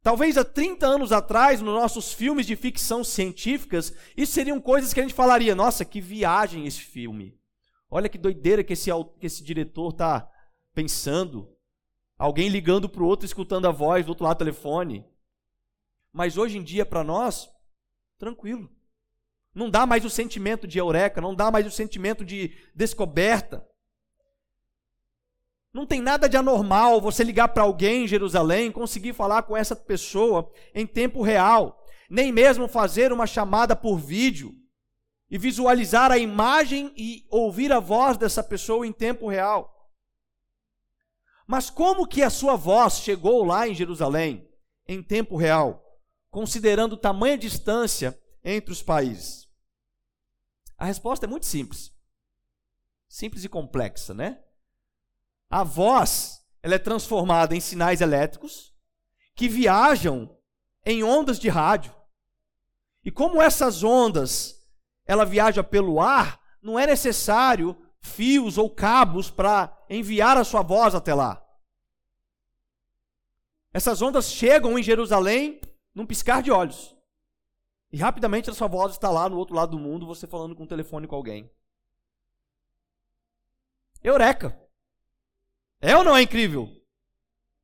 Talvez 0.05 0.37
há 0.37 0.45
30 0.45 0.85
anos 0.85 1.11
atrás, 1.11 1.61
nos 1.61 1.73
nossos 1.73 2.13
filmes 2.13 2.45
de 2.45 2.55
ficção 2.55 3.03
científicas, 3.03 3.91
isso 4.15 4.33
seriam 4.33 4.61
coisas 4.61 4.93
que 4.93 4.99
a 4.99 5.03
gente 5.03 5.15
falaria: 5.15 5.55
nossa, 5.55 5.83
que 5.83 5.99
viagem 5.99 6.67
esse 6.67 6.81
filme. 6.81 7.35
Olha 7.89 8.07
que 8.07 8.17
doideira 8.17 8.63
que 8.63 8.73
esse, 8.73 8.91
que 9.19 9.25
esse 9.25 9.43
diretor 9.43 9.89
está 9.89 10.29
pensando. 10.75 11.51
Alguém 12.19 12.49
ligando 12.49 12.87
para 12.87 13.01
o 13.01 13.07
outro, 13.07 13.25
escutando 13.25 13.67
a 13.67 13.71
voz 13.71 14.05
do 14.05 14.09
outro 14.09 14.25
lado 14.25 14.37
do 14.37 14.45
telefone. 14.45 15.03
Mas 16.13 16.37
hoje 16.37 16.59
em 16.59 16.63
dia, 16.63 16.85
para 16.85 17.03
nós, 17.03 17.49
tranquilo. 18.19 18.69
Não 19.55 19.69
dá 19.69 19.85
mais 19.85 20.03
o 20.03 20.09
sentimento 20.09 20.67
de 20.67 20.77
eureka, 20.77 21.21
não 21.21 21.33
dá 21.33 21.49
mais 21.49 21.65
o 21.65 21.71
sentimento 21.71 22.25
de 22.25 22.53
descoberta. 22.75 23.65
Não 25.73 25.85
tem 25.85 26.01
nada 26.01 26.27
de 26.27 26.35
anormal 26.35 26.99
você 26.99 27.23
ligar 27.23 27.47
para 27.47 27.63
alguém 27.63 28.03
em 28.03 28.07
Jerusalém, 28.07 28.69
conseguir 28.69 29.13
falar 29.13 29.43
com 29.43 29.55
essa 29.55 29.75
pessoa 29.75 30.51
em 30.73 30.85
tempo 30.85 31.21
real, 31.21 31.81
nem 32.09 32.33
mesmo 32.33 32.67
fazer 32.67 33.13
uma 33.13 33.25
chamada 33.25 33.77
por 33.77 33.97
vídeo 33.97 34.53
e 35.29 35.37
visualizar 35.37 36.11
a 36.11 36.17
imagem 36.17 36.93
e 36.95 37.25
ouvir 37.29 37.71
a 37.71 37.79
voz 37.79 38.17
dessa 38.17 38.43
pessoa 38.43 38.85
em 38.85 38.91
tempo 38.91 39.27
real. 39.27 39.73
Mas 41.47 41.69
como 41.69 42.07
que 42.07 42.23
a 42.23 42.29
sua 42.29 42.57
voz 42.57 42.99
chegou 42.99 43.43
lá 43.45 43.67
em 43.67 43.73
Jerusalém 43.73 44.49
em 44.85 45.01
tempo 45.01 45.37
real, 45.37 45.81
considerando 46.29 46.97
tamanha 46.97 47.37
distância 47.37 48.19
entre 48.43 48.71
os 48.71 48.81
países? 48.81 49.44
A 50.85 50.87
resposta 50.87 51.25
é 51.25 51.27
muito 51.27 51.47
simples. 51.47 51.91
Simples 53.09 53.43
e 53.43 53.49
complexa, 53.49 54.13
né? 54.13 54.43
A 55.49 55.63
voz, 55.63 56.45
ela 56.61 56.75
é 56.75 56.77
transformada 56.77 57.55
em 57.55 57.59
sinais 57.59 58.01
elétricos 58.01 58.71
que 59.33 59.49
viajam 59.49 60.37
em 60.85 61.03
ondas 61.03 61.39
de 61.39 61.49
rádio. 61.49 61.91
E 63.03 63.09
como 63.09 63.41
essas 63.41 63.81
ondas, 63.83 64.63
ela 65.07 65.25
viaja 65.25 65.63
pelo 65.63 65.99
ar, 65.99 66.39
não 66.61 66.77
é 66.77 66.85
necessário 66.85 67.75
fios 67.99 68.59
ou 68.59 68.69
cabos 68.69 69.31
para 69.31 69.75
enviar 69.89 70.37
a 70.37 70.43
sua 70.43 70.61
voz 70.61 70.93
até 70.93 71.15
lá. 71.15 71.43
Essas 73.73 74.03
ondas 74.03 74.31
chegam 74.31 74.77
em 74.77 74.83
Jerusalém 74.83 75.59
num 75.95 76.05
piscar 76.05 76.43
de 76.43 76.51
olhos. 76.51 76.94
E 77.95 77.97
rapidamente 77.97 78.49
a 78.49 78.53
sua 78.53 78.67
voz 78.67 78.91
está 78.91 79.09
lá 79.09 79.29
no 79.29 79.37
outro 79.37 79.55
lado 79.55 79.71
do 79.71 79.79
mundo, 79.79 80.05
você 80.05 80.27
falando 80.27 80.53
com 80.53 80.63
o 80.63 80.67
telefone 80.67 81.07
com 81.07 81.15
alguém. 81.15 81.49
Eureka! 84.03 84.59
É 85.79 85.95
ou 85.95 86.03
não 86.03 86.13
é 86.13 86.21
incrível? 86.21 86.67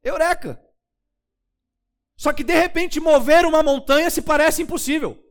Eureka! 0.02 0.58
Só 2.16 2.32
que 2.32 2.46
de 2.46 2.54
repente 2.54 2.98
mover 2.98 3.46
uma 3.46 3.62
montanha 3.62 4.10
se 4.10 4.22
parece 4.22 4.62
impossível. 4.62 5.22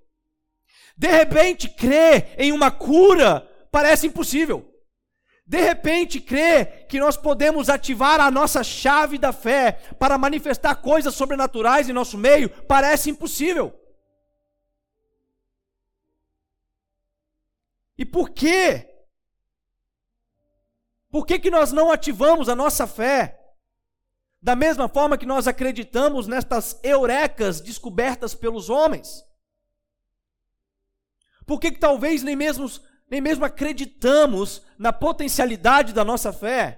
De 0.95 1.09
repente 1.09 1.66
crer 1.66 2.35
em 2.37 2.52
uma 2.52 2.71
cura 2.71 3.40
parece 3.73 4.07
impossível. 4.07 4.71
De 5.47 5.62
repente, 5.62 6.21
crer 6.21 6.87
que 6.88 7.00
nós 7.00 7.16
podemos 7.16 7.71
ativar 7.71 8.21
a 8.21 8.30
nossa 8.30 8.62
chave 8.62 9.16
da 9.16 9.33
fé 9.33 9.73
para 9.99 10.19
manifestar 10.19 10.75
coisas 10.76 11.14
sobrenaturais 11.14 11.88
em 11.88 11.92
nosso 11.92 12.19
meio 12.19 12.50
parece 12.66 13.09
impossível. 13.09 13.79
E 18.00 18.04
por 18.04 18.30
quê? 18.30 18.88
Por 21.09 21.25
que, 21.25 21.38
que 21.38 21.50
nós 21.50 21.71
não 21.71 21.92
ativamos 21.92 22.49
a 22.49 22.57
nossa 22.57 22.85
fé? 22.85 23.38
Da 24.42 24.57
mesma 24.57 24.88
forma 24.88 25.16
que 25.16 25.26
nós 25.26 25.47
acreditamos 25.47 26.26
nestas 26.26 26.80
eurecas 26.83 27.61
descobertas 27.61 28.35
pelos 28.35 28.69
homens? 28.69 29.25
Por 31.47 31.61
que, 31.61 31.71
que 31.71 31.78
talvez 31.78 32.25
nem 32.25 32.35
mesmo 32.35 32.69
nem 33.11 33.21
mesmo 33.21 33.45
acreditamos 33.45 34.62
na 34.78 34.92
potencialidade 34.92 35.92
da 35.92 36.04
nossa 36.04 36.33
fé. 36.33 36.76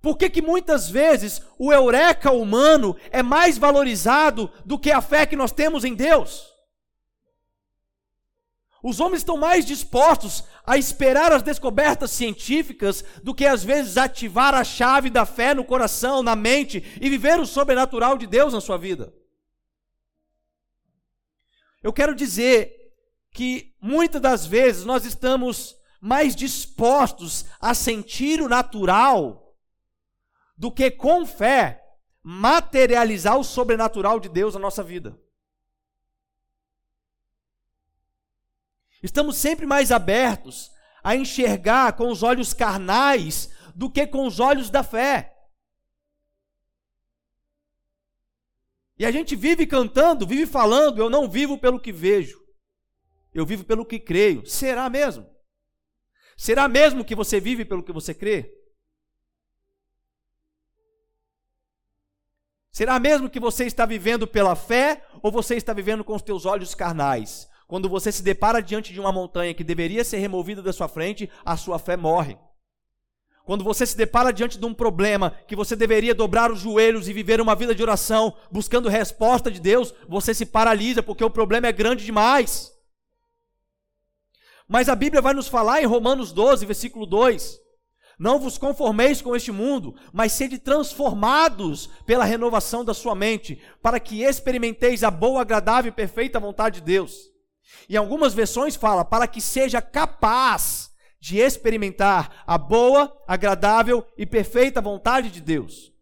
Por 0.00 0.18
que, 0.18 0.28
que 0.28 0.42
muitas 0.42 0.90
vezes 0.90 1.40
o 1.56 1.72
eureka 1.72 2.32
humano 2.32 2.96
é 3.12 3.22
mais 3.22 3.56
valorizado 3.56 4.50
do 4.66 4.76
que 4.76 4.90
a 4.90 5.00
fé 5.00 5.24
que 5.24 5.36
nós 5.36 5.52
temos 5.52 5.84
em 5.84 5.94
Deus? 5.94 6.51
Os 8.82 8.98
homens 8.98 9.18
estão 9.18 9.36
mais 9.36 9.64
dispostos 9.64 10.42
a 10.66 10.76
esperar 10.76 11.30
as 11.32 11.42
descobertas 11.42 12.10
científicas 12.10 13.04
do 13.22 13.32
que 13.32 13.46
às 13.46 13.62
vezes 13.62 13.96
ativar 13.96 14.54
a 14.54 14.64
chave 14.64 15.08
da 15.08 15.24
fé 15.24 15.54
no 15.54 15.64
coração, 15.64 16.22
na 16.22 16.34
mente 16.34 16.98
e 17.00 17.08
viver 17.08 17.38
o 17.38 17.46
sobrenatural 17.46 18.18
de 18.18 18.26
Deus 18.26 18.52
na 18.52 18.60
sua 18.60 18.76
vida. 18.76 19.14
Eu 21.80 21.92
quero 21.92 22.14
dizer 22.14 22.92
que 23.30 23.74
muitas 23.80 24.20
das 24.20 24.46
vezes 24.46 24.84
nós 24.84 25.04
estamos 25.04 25.76
mais 26.00 26.34
dispostos 26.34 27.44
a 27.60 27.74
sentir 27.74 28.42
o 28.42 28.48
natural 28.48 29.56
do 30.56 30.72
que 30.72 30.90
com 30.90 31.24
fé 31.24 31.80
materializar 32.22 33.38
o 33.38 33.44
sobrenatural 33.44 34.18
de 34.18 34.28
Deus 34.28 34.54
na 34.54 34.60
nossa 34.60 34.82
vida. 34.82 35.18
Estamos 39.02 39.36
sempre 39.36 39.66
mais 39.66 39.90
abertos 39.90 40.70
a 41.02 41.16
enxergar 41.16 41.94
com 41.94 42.08
os 42.08 42.22
olhos 42.22 42.54
carnais 42.54 43.50
do 43.74 43.90
que 43.90 44.06
com 44.06 44.26
os 44.26 44.38
olhos 44.38 44.70
da 44.70 44.82
fé. 44.82 45.36
E 48.96 49.04
a 49.04 49.10
gente 49.10 49.34
vive 49.34 49.66
cantando, 49.66 50.26
vive 50.26 50.46
falando, 50.46 50.98
eu 50.98 51.10
não 51.10 51.28
vivo 51.28 51.58
pelo 51.58 51.80
que 51.80 51.90
vejo, 51.90 52.40
eu 53.34 53.44
vivo 53.44 53.64
pelo 53.64 53.84
que 53.84 53.98
creio. 53.98 54.46
Será 54.46 54.88
mesmo? 54.88 55.28
Será 56.36 56.68
mesmo 56.68 57.04
que 57.04 57.14
você 57.14 57.40
vive 57.40 57.64
pelo 57.64 57.82
que 57.82 57.92
você 57.92 58.14
crê? 58.14 58.56
Será 62.70 62.98
mesmo 62.98 63.28
que 63.28 63.40
você 63.40 63.64
está 63.66 63.84
vivendo 63.84 64.26
pela 64.26 64.54
fé 64.54 65.04
ou 65.20 65.30
você 65.30 65.56
está 65.56 65.72
vivendo 65.72 66.04
com 66.04 66.14
os 66.14 66.22
teus 66.22 66.46
olhos 66.46 66.74
carnais? 66.74 67.50
Quando 67.72 67.88
você 67.88 68.12
se 68.12 68.22
depara 68.22 68.60
diante 68.60 68.92
de 68.92 69.00
uma 69.00 69.10
montanha 69.10 69.54
que 69.54 69.64
deveria 69.64 70.04
ser 70.04 70.18
removida 70.18 70.60
da 70.60 70.74
sua 70.74 70.88
frente, 70.88 71.30
a 71.42 71.56
sua 71.56 71.78
fé 71.78 71.96
morre. 71.96 72.36
Quando 73.46 73.64
você 73.64 73.86
se 73.86 73.96
depara 73.96 74.30
diante 74.30 74.58
de 74.58 74.66
um 74.66 74.74
problema 74.74 75.30
que 75.48 75.56
você 75.56 75.74
deveria 75.74 76.14
dobrar 76.14 76.52
os 76.52 76.60
joelhos 76.60 77.08
e 77.08 77.14
viver 77.14 77.40
uma 77.40 77.54
vida 77.54 77.74
de 77.74 77.82
oração, 77.82 78.36
buscando 78.50 78.90
resposta 78.90 79.50
de 79.50 79.58
Deus, 79.58 79.94
você 80.06 80.34
se 80.34 80.44
paralisa 80.44 81.02
porque 81.02 81.24
o 81.24 81.30
problema 81.30 81.66
é 81.66 81.72
grande 81.72 82.04
demais. 82.04 82.70
Mas 84.68 84.90
a 84.90 84.94
Bíblia 84.94 85.22
vai 85.22 85.32
nos 85.32 85.48
falar 85.48 85.82
em 85.82 85.86
Romanos 85.86 86.30
12, 86.30 86.66
versículo 86.66 87.06
2: 87.06 87.58
Não 88.18 88.38
vos 88.38 88.58
conformeis 88.58 89.22
com 89.22 89.34
este 89.34 89.50
mundo, 89.50 89.94
mas 90.12 90.32
sede 90.32 90.58
transformados 90.58 91.88
pela 92.04 92.26
renovação 92.26 92.84
da 92.84 92.92
sua 92.92 93.14
mente, 93.14 93.62
para 93.80 93.98
que 93.98 94.24
experimenteis 94.24 95.02
a 95.02 95.10
boa, 95.10 95.40
agradável 95.40 95.88
e 95.88 95.94
perfeita 95.94 96.38
vontade 96.38 96.80
de 96.80 96.84
Deus. 96.84 97.31
Em 97.88 97.96
algumas 97.96 98.34
versões 98.34 98.76
fala 98.76 99.04
para 99.04 99.26
que 99.26 99.40
seja 99.40 99.82
capaz 99.82 100.92
de 101.20 101.38
experimentar 101.38 102.42
a 102.46 102.58
boa, 102.58 103.16
agradável 103.26 104.06
e 104.16 104.26
perfeita 104.26 104.80
vontade 104.80 105.30
de 105.30 105.40
Deus. 105.40 105.92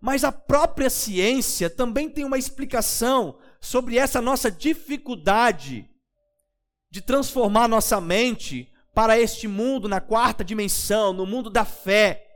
Mas 0.00 0.24
a 0.24 0.32
própria 0.32 0.90
ciência 0.90 1.70
também 1.70 2.08
tem 2.08 2.24
uma 2.24 2.38
explicação 2.38 3.38
sobre 3.60 3.98
essa 3.98 4.20
nossa 4.20 4.50
dificuldade 4.50 5.88
de 6.90 7.00
transformar 7.00 7.68
nossa 7.68 8.00
mente 8.00 8.72
para 8.92 9.18
este 9.18 9.48
mundo 9.48 9.88
na 9.88 10.00
quarta 10.00 10.44
dimensão, 10.44 11.12
no 11.12 11.24
mundo 11.24 11.48
da 11.48 11.64
fé. 11.64 12.31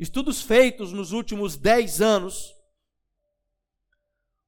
Estudos 0.00 0.40
feitos 0.40 0.94
nos 0.94 1.12
últimos 1.12 1.58
10 1.58 2.00
anos 2.00 2.56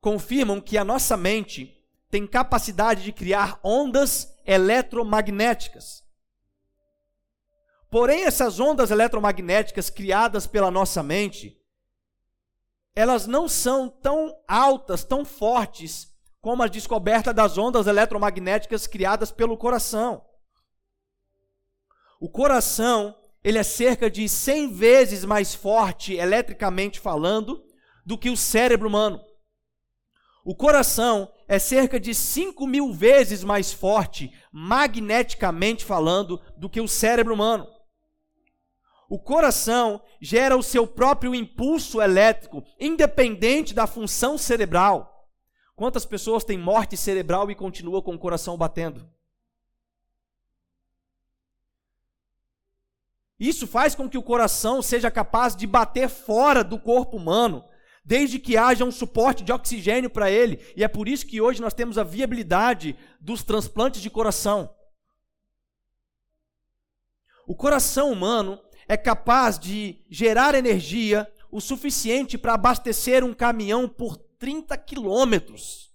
confirmam 0.00 0.62
que 0.62 0.78
a 0.78 0.84
nossa 0.84 1.14
mente 1.14 1.78
tem 2.08 2.26
capacidade 2.26 3.02
de 3.02 3.12
criar 3.12 3.60
ondas 3.62 4.34
eletromagnéticas. 4.46 6.02
Porém, 7.90 8.24
essas 8.24 8.58
ondas 8.58 8.90
eletromagnéticas 8.90 9.90
criadas 9.90 10.46
pela 10.46 10.70
nossa 10.70 11.02
mente, 11.02 11.60
elas 12.94 13.26
não 13.26 13.46
são 13.46 13.90
tão 13.90 14.34
altas, 14.48 15.04
tão 15.04 15.22
fortes, 15.22 16.16
como 16.40 16.62
a 16.62 16.66
descoberta 16.66 17.32
das 17.34 17.58
ondas 17.58 17.86
eletromagnéticas 17.86 18.86
criadas 18.86 19.30
pelo 19.30 19.58
coração. 19.58 20.24
O 22.18 22.30
coração 22.30 23.14
ele 23.44 23.58
é 23.58 23.62
cerca 23.62 24.10
de 24.10 24.28
100 24.28 24.72
vezes 24.72 25.24
mais 25.24 25.54
forte, 25.54 26.14
eletricamente 26.14 27.00
falando, 27.00 27.62
do 28.04 28.16
que 28.16 28.30
o 28.30 28.36
cérebro 28.36 28.88
humano. 28.88 29.20
O 30.44 30.54
coração 30.54 31.30
é 31.46 31.58
cerca 31.58 32.00
de 32.00 32.14
5 32.14 32.66
mil 32.66 32.92
vezes 32.92 33.44
mais 33.44 33.72
forte, 33.72 34.32
magneticamente 34.52 35.84
falando, 35.84 36.40
do 36.56 36.68
que 36.68 36.80
o 36.80 36.88
cérebro 36.88 37.34
humano. 37.34 37.66
O 39.08 39.18
coração 39.18 40.00
gera 40.20 40.56
o 40.56 40.62
seu 40.62 40.86
próprio 40.86 41.34
impulso 41.34 42.00
elétrico, 42.00 42.64
independente 42.80 43.74
da 43.74 43.86
função 43.86 44.38
cerebral. 44.38 45.28
Quantas 45.76 46.06
pessoas 46.06 46.44
têm 46.44 46.56
morte 46.56 46.96
cerebral 46.96 47.50
e 47.50 47.54
continuam 47.54 48.02
com 48.02 48.14
o 48.14 48.18
coração 48.18 48.56
batendo? 48.56 49.08
Isso 53.42 53.66
faz 53.66 53.92
com 53.92 54.08
que 54.08 54.16
o 54.16 54.22
coração 54.22 54.80
seja 54.80 55.10
capaz 55.10 55.56
de 55.56 55.66
bater 55.66 56.08
fora 56.08 56.62
do 56.62 56.78
corpo 56.78 57.16
humano, 57.16 57.64
desde 58.04 58.38
que 58.38 58.56
haja 58.56 58.84
um 58.84 58.92
suporte 58.92 59.42
de 59.42 59.50
oxigênio 59.50 60.08
para 60.08 60.30
ele. 60.30 60.64
E 60.76 60.84
é 60.84 60.86
por 60.86 61.08
isso 61.08 61.26
que 61.26 61.40
hoje 61.40 61.60
nós 61.60 61.74
temos 61.74 61.98
a 61.98 62.04
viabilidade 62.04 62.96
dos 63.20 63.42
transplantes 63.42 64.00
de 64.00 64.08
coração. 64.08 64.72
O 67.44 67.56
coração 67.56 68.12
humano 68.12 68.60
é 68.86 68.96
capaz 68.96 69.58
de 69.58 70.04
gerar 70.08 70.54
energia 70.54 71.28
o 71.50 71.60
suficiente 71.60 72.38
para 72.38 72.54
abastecer 72.54 73.24
um 73.24 73.34
caminhão 73.34 73.88
por 73.88 74.16
30 74.38 74.78
quilômetros. 74.78 75.91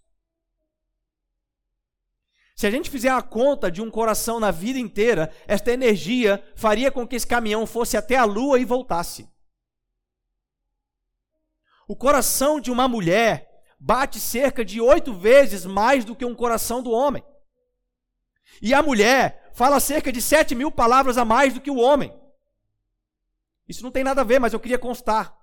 Se 2.57 2.65
a 2.65 2.71
gente 2.71 2.89
fizer 2.89 3.11
a 3.11 3.21
conta 3.21 3.69
de 3.69 3.83
um 3.83 3.91
coração 3.91 4.39
na 4.39 4.49
vida 4.49 4.79
inteira, 4.79 5.31
esta 5.47 5.71
energia 5.71 6.43
faria 6.55 6.91
com 6.91 7.07
que 7.07 7.15
esse 7.15 7.27
caminhão 7.27 7.67
fosse 7.67 7.95
até 7.95 8.15
a 8.15 8.25
lua 8.25 8.59
e 8.59 8.65
voltasse. 8.65 9.29
O 11.87 11.95
coração 11.95 12.59
de 12.59 12.71
uma 12.71 12.87
mulher 12.87 13.47
bate 13.79 14.19
cerca 14.19 14.65
de 14.65 14.81
oito 14.81 15.13
vezes 15.13 15.67
mais 15.67 16.03
do 16.03 16.15
que 16.15 16.25
um 16.25 16.33
coração 16.33 16.81
do 16.81 16.89
homem. 16.89 17.23
E 18.59 18.73
a 18.73 18.81
mulher 18.81 19.51
fala 19.53 19.79
cerca 19.79 20.11
de 20.11 20.19
sete 20.19 20.55
mil 20.55 20.71
palavras 20.71 21.15
a 21.15 21.23
mais 21.23 21.53
do 21.53 21.61
que 21.61 21.69
o 21.69 21.77
homem. 21.77 22.11
Isso 23.67 23.83
não 23.83 23.91
tem 23.91 24.03
nada 24.03 24.21
a 24.21 24.23
ver, 24.23 24.39
mas 24.39 24.53
eu 24.53 24.59
queria 24.59 24.79
constar. 24.79 25.37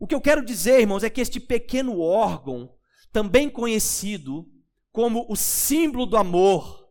O 0.00 0.06
que 0.06 0.16
eu 0.16 0.20
quero 0.20 0.44
dizer, 0.44 0.80
irmãos, 0.80 1.04
é 1.04 1.10
que 1.10 1.20
este 1.20 1.38
pequeno 1.38 2.00
órgão 2.00 2.76
também 3.12 3.48
conhecido 3.48 4.46
como 4.92 5.26
o 5.28 5.36
símbolo 5.36 6.06
do 6.06 6.16
amor, 6.16 6.88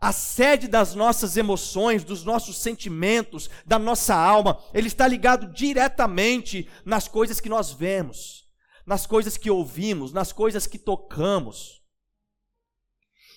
a 0.00 0.12
sede 0.12 0.66
das 0.66 0.94
nossas 0.94 1.36
emoções, 1.36 2.02
dos 2.02 2.24
nossos 2.24 2.58
sentimentos, 2.58 3.50
da 3.66 3.78
nossa 3.78 4.14
alma, 4.14 4.62
ele 4.72 4.88
está 4.88 5.06
ligado 5.06 5.52
diretamente 5.52 6.68
nas 6.84 7.06
coisas 7.06 7.38
que 7.38 7.50
nós 7.50 7.70
vemos, 7.70 8.48
nas 8.86 9.06
coisas 9.06 9.36
que 9.36 9.50
ouvimos, 9.50 10.12
nas 10.12 10.32
coisas 10.32 10.66
que 10.66 10.78
tocamos. 10.78 11.82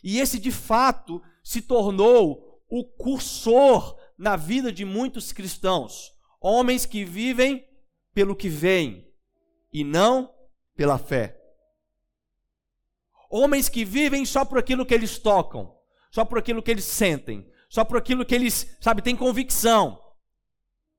E 0.02 0.20
esse 0.20 0.40
de 0.40 0.52
fato 0.52 1.22
se 1.44 1.62
tornou 1.62 2.62
o 2.70 2.86
cursor 2.86 3.98
na 4.18 4.38
vida 4.38 4.72
de 4.72 4.86
muitos 4.86 5.34
cristãos, 5.34 6.14
homens 6.40 6.86
que 6.86 7.04
vivem 7.04 7.68
pelo 8.14 8.36
que 8.36 8.48
veem 8.48 9.06
e 9.72 9.84
não 9.84 10.34
pela 10.76 10.98
fé. 10.98 11.43
Homens 13.36 13.68
que 13.68 13.84
vivem 13.84 14.26
só 14.26 14.46
por 14.46 14.60
aquilo 14.60 14.86
que 14.86 14.94
eles 14.94 15.18
tocam, 15.18 15.76
só 16.12 16.24
por 16.24 16.38
aquilo 16.38 16.62
que 16.62 16.70
eles 16.70 16.86
sentem, 16.86 17.44
só 17.68 17.84
por 17.84 17.98
aquilo 17.98 18.24
que 18.24 18.36
eles, 18.36 18.78
sabe, 18.80 19.02
têm 19.02 19.16
convicção. 19.16 20.00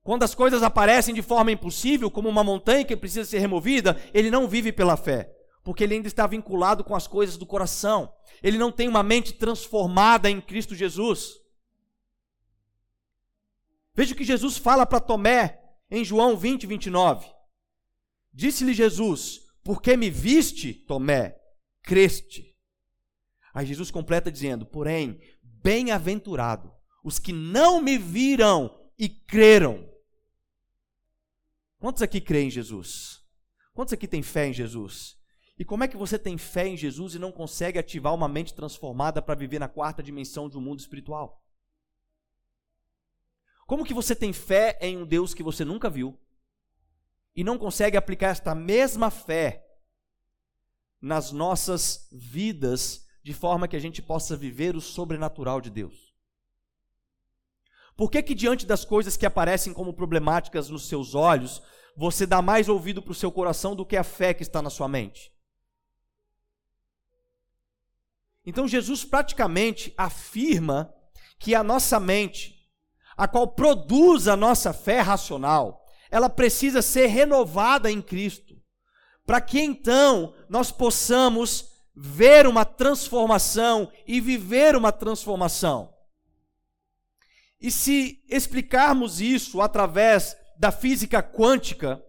Quando 0.02 0.24
as 0.24 0.34
coisas 0.34 0.60
aparecem 0.60 1.14
de 1.14 1.22
forma 1.22 1.52
impossível, 1.52 2.10
como 2.10 2.28
uma 2.28 2.42
montanha 2.42 2.84
que 2.84 2.96
precisa 2.96 3.24
ser 3.24 3.38
removida, 3.38 3.96
ele 4.12 4.32
não 4.32 4.48
vive 4.48 4.72
pela 4.72 4.96
fé, 4.96 5.32
porque 5.62 5.84
ele 5.84 5.94
ainda 5.94 6.08
está 6.08 6.26
vinculado 6.26 6.82
com 6.82 6.96
as 6.96 7.06
coisas 7.06 7.36
do 7.36 7.46
coração. 7.46 8.12
Ele 8.42 8.58
não 8.58 8.72
tem 8.72 8.88
uma 8.88 9.04
mente 9.04 9.34
transformada 9.34 10.28
em 10.28 10.40
Cristo 10.40 10.74
Jesus. 10.74 11.34
Veja 13.94 14.12
o 14.12 14.16
que 14.16 14.24
Jesus 14.24 14.56
fala 14.56 14.84
para 14.84 14.98
Tomé 14.98 15.62
em 15.88 16.04
João 16.04 16.36
20, 16.36 16.66
29. 16.66 17.28
Disse-lhe 18.32 18.74
Jesus: 18.74 19.42
Porque 19.62 19.96
me 19.96 20.10
viste, 20.10 20.74
Tomé, 20.74 21.38
creste. 21.84 22.56
Aí 23.52 23.64
Jesus 23.64 23.90
completa 23.90 24.32
dizendo: 24.32 24.66
Porém, 24.66 25.20
bem-aventurado 25.42 26.74
os 27.04 27.18
que 27.18 27.32
não 27.32 27.80
me 27.80 27.96
viram 27.96 28.90
e 28.98 29.08
creram. 29.08 29.88
Quantos 31.78 32.02
aqui 32.02 32.20
creem 32.20 32.48
em 32.48 32.50
Jesus? 32.50 33.22
Quantos 33.74 33.92
aqui 33.92 34.08
têm 34.08 34.22
fé 34.22 34.48
em 34.48 34.52
Jesus? 34.52 35.16
E 35.58 35.64
como 35.64 35.84
é 35.84 35.88
que 35.88 35.96
você 35.96 36.18
tem 36.18 36.36
fé 36.38 36.66
em 36.66 36.76
Jesus 36.76 37.14
e 37.14 37.18
não 37.18 37.30
consegue 37.30 37.78
ativar 37.78 38.14
uma 38.14 38.26
mente 38.26 38.54
transformada 38.54 39.20
para 39.20 39.34
viver 39.34 39.58
na 39.58 39.68
quarta 39.68 40.02
dimensão 40.02 40.48
de 40.48 40.56
um 40.56 40.60
mundo 40.60 40.80
espiritual? 40.80 41.44
Como 43.66 43.84
que 43.84 43.94
você 43.94 44.16
tem 44.16 44.32
fé 44.32 44.78
em 44.80 44.96
um 44.96 45.06
Deus 45.06 45.34
que 45.34 45.42
você 45.42 45.64
nunca 45.64 45.88
viu 45.88 46.18
e 47.36 47.44
não 47.44 47.58
consegue 47.58 47.96
aplicar 47.96 48.28
esta 48.28 48.54
mesma 48.54 49.10
fé 49.10 49.63
nas 51.04 51.32
nossas 51.32 52.08
vidas 52.10 53.04
de 53.22 53.34
forma 53.34 53.68
que 53.68 53.76
a 53.76 53.78
gente 53.78 54.00
possa 54.00 54.34
viver 54.34 54.74
o 54.74 54.80
sobrenatural 54.80 55.60
de 55.60 55.68
Deus? 55.68 56.14
Por 57.94 58.10
que 58.10 58.22
que 58.22 58.34
diante 58.34 58.64
das 58.64 58.86
coisas 58.86 59.14
que 59.14 59.26
aparecem 59.26 59.74
como 59.74 59.92
problemáticas 59.92 60.70
nos 60.70 60.88
seus 60.88 61.14
olhos, 61.14 61.62
você 61.94 62.26
dá 62.26 62.40
mais 62.40 62.70
ouvido 62.70 63.02
para 63.02 63.12
o 63.12 63.14
seu 63.14 63.30
coração 63.30 63.76
do 63.76 63.84
que 63.84 63.96
a 63.96 64.02
fé 64.02 64.32
que 64.32 64.42
está 64.42 64.62
na 64.62 64.70
sua 64.70 64.88
mente? 64.88 65.30
Então 68.44 68.66
Jesus 68.66 69.04
praticamente 69.04 69.92
afirma 69.98 70.92
que 71.38 71.54
a 71.54 71.62
nossa 71.62 72.00
mente, 72.00 72.66
a 73.14 73.28
qual 73.28 73.48
produz 73.48 74.26
a 74.26 74.36
nossa 74.36 74.72
fé 74.72 75.00
racional, 75.00 75.84
ela 76.10 76.30
precisa 76.30 76.80
ser 76.80 77.06
renovada 77.06 77.90
em 77.90 78.00
Cristo, 78.00 78.43
para 79.26 79.40
que 79.40 79.60
então 79.60 80.34
nós 80.48 80.70
possamos 80.70 81.72
ver 81.94 82.46
uma 82.46 82.64
transformação 82.64 83.90
e 84.06 84.20
viver 84.20 84.76
uma 84.76 84.92
transformação. 84.92 85.94
E 87.60 87.70
se 87.70 88.22
explicarmos 88.28 89.20
isso 89.20 89.60
através 89.60 90.36
da 90.58 90.70
física 90.70 91.22
quântica, 91.22 92.04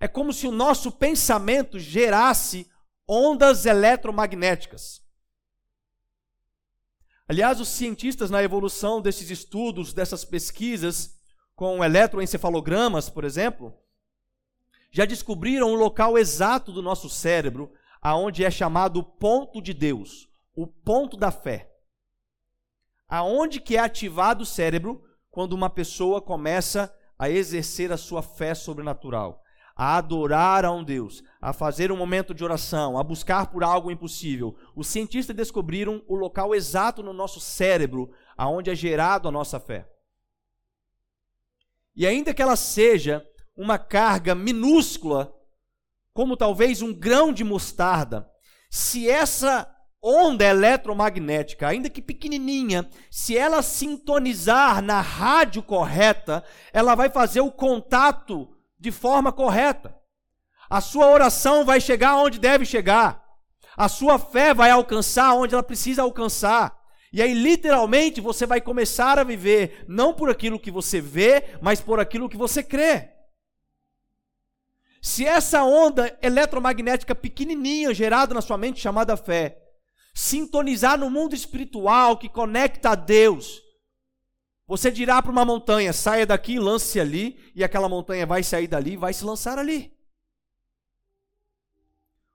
é 0.00 0.06
como 0.06 0.32
se 0.32 0.46
o 0.46 0.52
nosso 0.52 0.92
pensamento 0.92 1.78
gerasse 1.78 2.68
ondas 3.08 3.64
eletromagnéticas. 3.64 5.02
Aliás, 7.26 7.60
os 7.60 7.68
cientistas 7.68 8.30
na 8.30 8.42
evolução 8.42 9.00
desses 9.00 9.30
estudos, 9.30 9.94
dessas 9.94 10.24
pesquisas 10.24 11.14
com 11.54 11.82
eletroencefalogramas, 11.82 13.08
por 13.08 13.24
exemplo, 13.24 13.74
já 14.94 15.04
descobriram 15.04 15.72
o 15.72 15.74
local 15.74 16.16
exato 16.16 16.70
do 16.70 16.80
nosso 16.80 17.10
cérebro 17.10 17.72
aonde 18.00 18.44
é 18.44 18.50
chamado 18.50 19.02
ponto 19.02 19.60
de 19.60 19.74
Deus, 19.74 20.28
o 20.54 20.68
ponto 20.68 21.16
da 21.16 21.32
fé. 21.32 21.68
Aonde 23.08 23.60
que 23.60 23.76
é 23.76 23.80
ativado 23.80 24.44
o 24.44 24.46
cérebro 24.46 25.02
quando 25.32 25.52
uma 25.52 25.68
pessoa 25.68 26.22
começa 26.22 26.94
a 27.18 27.28
exercer 27.28 27.90
a 27.90 27.96
sua 27.96 28.22
fé 28.22 28.54
sobrenatural? 28.54 29.42
a 29.76 29.96
adorar 29.96 30.64
a 30.64 30.70
um 30.70 30.84
Deus, 30.84 31.20
a 31.40 31.52
fazer 31.52 31.90
um 31.90 31.96
momento 31.96 32.32
de 32.32 32.44
oração, 32.44 32.96
a 32.96 33.02
buscar 33.02 33.50
por 33.50 33.64
algo 33.64 33.90
impossível. 33.90 34.56
Os 34.72 34.86
cientistas 34.86 35.34
descobriram 35.34 36.00
o 36.06 36.14
local 36.14 36.54
exato 36.54 37.02
no 37.02 37.12
nosso 37.12 37.40
cérebro 37.40 38.12
aonde 38.36 38.70
é 38.70 38.74
gerado 38.76 39.26
a 39.26 39.32
nossa 39.32 39.58
fé. 39.58 39.90
E 41.96 42.06
ainda 42.06 42.32
que 42.32 42.40
ela 42.40 42.54
seja 42.54 43.26
uma 43.56 43.78
carga 43.78 44.34
minúscula, 44.34 45.32
como 46.12 46.36
talvez 46.36 46.82
um 46.82 46.92
grão 46.92 47.32
de 47.32 47.44
mostarda, 47.44 48.28
se 48.70 49.08
essa 49.08 49.70
onda 50.02 50.44
eletromagnética, 50.44 51.66
ainda 51.66 51.88
que 51.88 52.02
pequenininha, 52.02 52.88
se 53.10 53.38
ela 53.38 53.62
sintonizar 53.62 54.82
na 54.82 55.00
rádio 55.00 55.62
correta, 55.62 56.44
ela 56.72 56.94
vai 56.94 57.08
fazer 57.08 57.40
o 57.40 57.50
contato 57.50 58.54
de 58.78 58.90
forma 58.90 59.32
correta. 59.32 59.96
A 60.68 60.80
sua 60.80 61.06
oração 61.06 61.64
vai 61.64 61.80
chegar 61.80 62.16
onde 62.16 62.38
deve 62.38 62.66
chegar. 62.66 63.24
A 63.76 63.88
sua 63.88 64.18
fé 64.18 64.52
vai 64.52 64.70
alcançar 64.70 65.34
onde 65.34 65.54
ela 65.54 65.62
precisa 65.62 66.02
alcançar. 66.02 66.76
E 67.12 67.22
aí, 67.22 67.32
literalmente, 67.32 68.20
você 68.20 68.44
vai 68.44 68.60
começar 68.60 69.18
a 69.18 69.24
viver 69.24 69.84
não 69.88 70.12
por 70.12 70.28
aquilo 70.28 70.60
que 70.60 70.70
você 70.70 71.00
vê, 71.00 71.56
mas 71.62 71.80
por 71.80 71.98
aquilo 71.98 72.28
que 72.28 72.36
você 72.36 72.62
crê. 72.62 73.13
Se 75.04 75.26
essa 75.26 75.62
onda 75.62 76.18
eletromagnética 76.22 77.14
pequenininha 77.14 77.92
gerada 77.92 78.32
na 78.32 78.40
sua 78.40 78.56
mente, 78.56 78.80
chamada 78.80 79.18
fé, 79.18 79.58
sintonizar 80.14 80.98
no 80.98 81.10
mundo 81.10 81.34
espiritual 81.34 82.16
que 82.16 82.26
conecta 82.26 82.88
a 82.88 82.94
Deus, 82.94 83.60
você 84.66 84.90
dirá 84.90 85.20
para 85.20 85.30
uma 85.30 85.44
montanha: 85.44 85.92
saia 85.92 86.24
daqui, 86.24 86.58
lance-se 86.58 86.98
ali, 86.98 87.38
e 87.54 87.62
aquela 87.62 87.86
montanha 87.86 88.24
vai 88.24 88.42
sair 88.42 88.66
dali 88.66 88.92
e 88.92 88.96
vai 88.96 89.12
se 89.12 89.26
lançar 89.26 89.58
ali. 89.58 89.93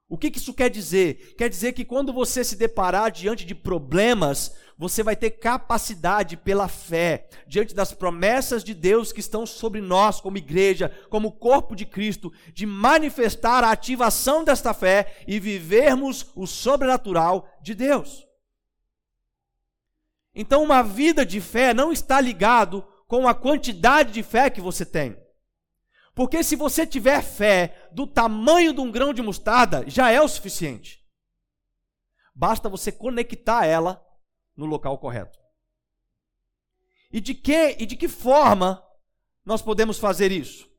O 0.10 0.18
que, 0.18 0.36
isso 0.36 0.56
quer 0.56 0.72
dizer? 0.72 1.36
Quer 1.38 1.48
dizer 1.48 1.74
que 1.74 1.86
quando 1.86 2.12
você 2.12 2.44
se 2.44 2.56
deparar 2.56 3.12
diante 3.12 3.46
de 3.46 3.54
problemas, 3.54 4.56
você 4.76 5.04
vai 5.04 5.16
ter 5.16 5.30
capacidade 5.30 6.36
pela 6.36 6.68
fé, 6.68 7.28
diante 7.48 7.76
das 7.76 7.94
promessas 7.94 8.64
de 8.64 8.74
Deus 8.74 9.12
que 9.12 9.20
estão 9.20 9.46
sobre 9.46 9.80
nós, 9.82 10.20
como 10.20 10.40
igreja, 10.40 10.92
como 11.12 11.34
corpo 11.34 11.76
de 11.76 11.86
Cristo, 11.86 12.34
de 12.52 12.66
manifestar 12.66 13.64
a 13.64 13.70
ativação 13.70 14.44
desta 14.44 14.74
fé 14.74 15.16
e 15.28 15.40
vivermos 15.40 16.26
o 16.36 16.48
sobrenatural 16.48 17.48
de 17.62 17.76
Deus. 17.76 18.28
Então, 20.34 20.64
uma 20.64 20.82
vida 20.82 21.24
de 21.24 21.40
fé 21.40 21.72
não 21.72 21.92
está 21.92 22.20
ligado 22.20 22.84
com 23.08 23.28
a 23.28 23.36
quantidade 23.36 24.12
de 24.12 24.24
fé 24.24 24.50
que 24.50 24.62
você 24.62 24.84
tem. 24.84 25.16
Porque 26.20 26.44
se 26.44 26.58
você 26.58 26.86
tiver 26.86 27.24
fé 27.24 27.88
do 27.94 28.06
tamanho 28.06 28.74
de 28.74 28.82
um 28.82 28.92
grão 28.92 29.14
de 29.14 29.22
mostarda, 29.22 29.90
já 29.90 30.12
é 30.12 30.20
o 30.20 30.28
suficiente. 30.28 31.02
Basta 32.36 32.68
você 32.68 32.92
conectar 32.92 33.66
ela 33.66 34.06
no 34.54 34.66
local 34.66 34.98
correto. 34.98 35.40
E 37.10 37.22
de 37.22 37.34
que 37.34 37.78
e 37.80 37.86
de 37.86 37.96
que 37.96 38.10
forma 38.10 38.86
nós 39.46 39.62
podemos 39.62 39.98
fazer 39.98 40.30
isso? 40.30 40.70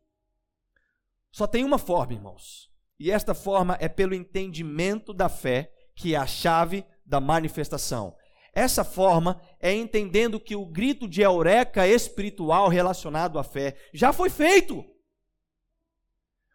Só 1.32 1.46
tem 1.46 1.64
uma 1.64 1.78
forma, 1.78 2.12
irmãos. 2.12 2.70
E 2.98 3.10
esta 3.10 3.32
forma 3.32 3.78
é 3.80 3.88
pelo 3.88 4.12
entendimento 4.12 5.14
da 5.14 5.30
fé, 5.30 5.72
que 5.96 6.14
é 6.14 6.18
a 6.18 6.26
chave 6.26 6.84
da 7.02 7.18
manifestação. 7.18 8.14
Essa 8.52 8.84
forma 8.84 9.40
é 9.58 9.72
entendendo 9.72 10.38
que 10.38 10.54
o 10.54 10.66
grito 10.66 11.08
de 11.08 11.22
eureka 11.22 11.88
espiritual 11.88 12.68
relacionado 12.68 13.38
à 13.38 13.42
fé 13.42 13.74
já 13.94 14.12
foi 14.12 14.28
feito. 14.28 14.84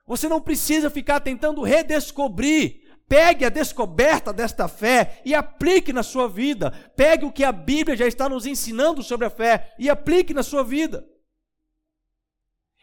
Você 0.05 0.29
não 0.29 0.39
precisa 0.39 0.89
ficar 0.89 1.19
tentando 1.19 1.61
redescobrir. 1.61 2.83
Pegue 3.07 3.45
a 3.45 3.49
descoberta 3.49 4.33
desta 4.33 4.67
fé 4.67 5.21
e 5.23 5.35
aplique 5.35 5.93
na 5.93 6.03
sua 6.03 6.27
vida. 6.27 6.71
Pegue 6.95 7.25
o 7.25 7.31
que 7.31 7.43
a 7.43 7.51
Bíblia 7.51 7.95
já 7.95 8.07
está 8.07 8.27
nos 8.27 8.45
ensinando 8.45 9.03
sobre 9.03 9.27
a 9.27 9.29
fé 9.29 9.75
e 9.77 9.89
aplique 9.89 10.33
na 10.33 10.43
sua 10.43 10.63
vida. 10.63 11.07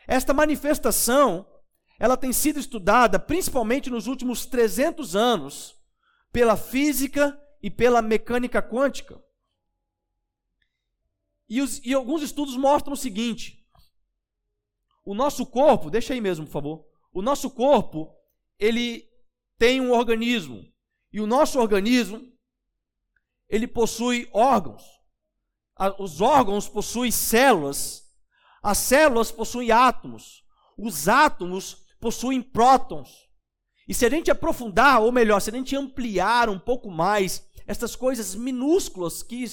Esta 0.07 0.35
manifestação, 0.35 1.47
ela 1.99 2.17
tem 2.17 2.33
sido 2.33 2.59
estudada 2.59 3.19
principalmente 3.19 3.91
nos 3.91 4.07
últimos 4.07 4.47
300 4.47 5.15
anos 5.17 5.77
pela 6.33 6.57
física 6.57 7.39
e 7.63 7.71
pela 7.71 8.03
mecânica 8.03 8.61
quântica. 8.61 9.21
E, 11.49 11.61
os, 11.61 11.85
e 11.85 11.93
alguns 11.93 12.23
estudos 12.23 12.57
mostram 12.57 12.95
o 12.95 12.97
seguinte: 12.97 13.65
o 15.05 15.15
nosso 15.15 15.45
corpo, 15.47 15.91
deixa 15.91 16.15
aí 16.15 16.21
mesmo, 16.21 16.47
por 16.47 16.53
favor. 16.53 16.92
O 17.13 17.21
nosso 17.21 17.51
corpo, 17.51 18.15
ele 18.59 19.09
tem 19.59 19.81
um 19.81 19.93
organismo. 19.93 20.65
E 21.13 21.21
o 21.21 21.27
nosso 21.27 21.61
organismo, 21.61 22.33
ele 23.49 23.67
possui 23.67 24.29
órgãos. 24.33 24.83
Os 25.99 26.21
órgãos 26.21 26.69
possuem 26.69 27.11
células. 27.11 28.11
As 28.63 28.79
células 28.79 29.31
possuem 29.31 29.71
átomos. 29.71 30.43
Os 30.79 31.09
átomos 31.09 31.85
possuem 32.01 32.41
prótons. 32.41 33.29
E 33.87 33.93
se 33.93 34.07
a 34.07 34.11
gente 34.11 34.31
aprofundar, 34.31 35.03
ou 35.03 35.13
melhor, 35.13 35.41
se 35.41 35.51
a 35.51 35.53
gente 35.53 35.77
ampliar 35.77 36.49
um 36.49 36.59
pouco 36.59 36.91
mais 36.91 37.47
estas 37.67 37.95
coisas 37.95 38.35
minúsculas 38.35 39.23
que 39.23 39.45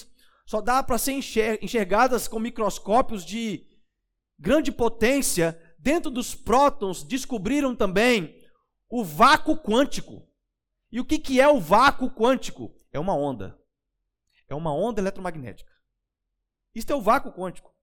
só 0.46 0.62
dá 0.62 0.82
para 0.82 0.98
ser 0.98 1.14
enxergadas 1.62 2.28
com 2.28 2.40
microscópios 2.40 3.26
de 3.26 3.68
grande 4.40 4.72
potência, 4.72 5.60
dentro 5.80 6.12
dos 6.12 6.36
prótons 6.36 7.04
descobriram 7.04 7.76
também 7.76 8.40
o 8.90 9.04
vácuo 9.04 9.58
quântico. 9.58 10.28
E 10.92 11.00
o 11.00 11.06
que, 11.06 11.18
que 11.18 11.40
é 11.40 11.48
o 11.48 11.60
vácuo 11.60 12.10
quântico? 12.10 12.72
É 12.92 13.00
uma 13.00 13.16
onda. 13.16 13.60
É 14.48 14.56
uma 14.56 14.74
onda 14.74 15.00
eletromagnética. 15.00 15.72
Isto 16.74 16.92
é 16.92 16.96
o 16.96 17.02
vácuo 17.02 17.32
quântico. 17.32 17.74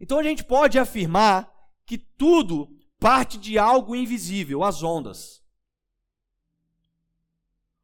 Então 0.00 0.18
a 0.18 0.22
gente 0.22 0.44
pode 0.44 0.78
afirmar 0.78 1.52
que 1.84 1.96
tudo 1.96 2.68
parte 2.98 3.38
de 3.38 3.58
algo 3.58 3.94
invisível, 3.94 4.62
as 4.62 4.82
ondas. 4.82 5.44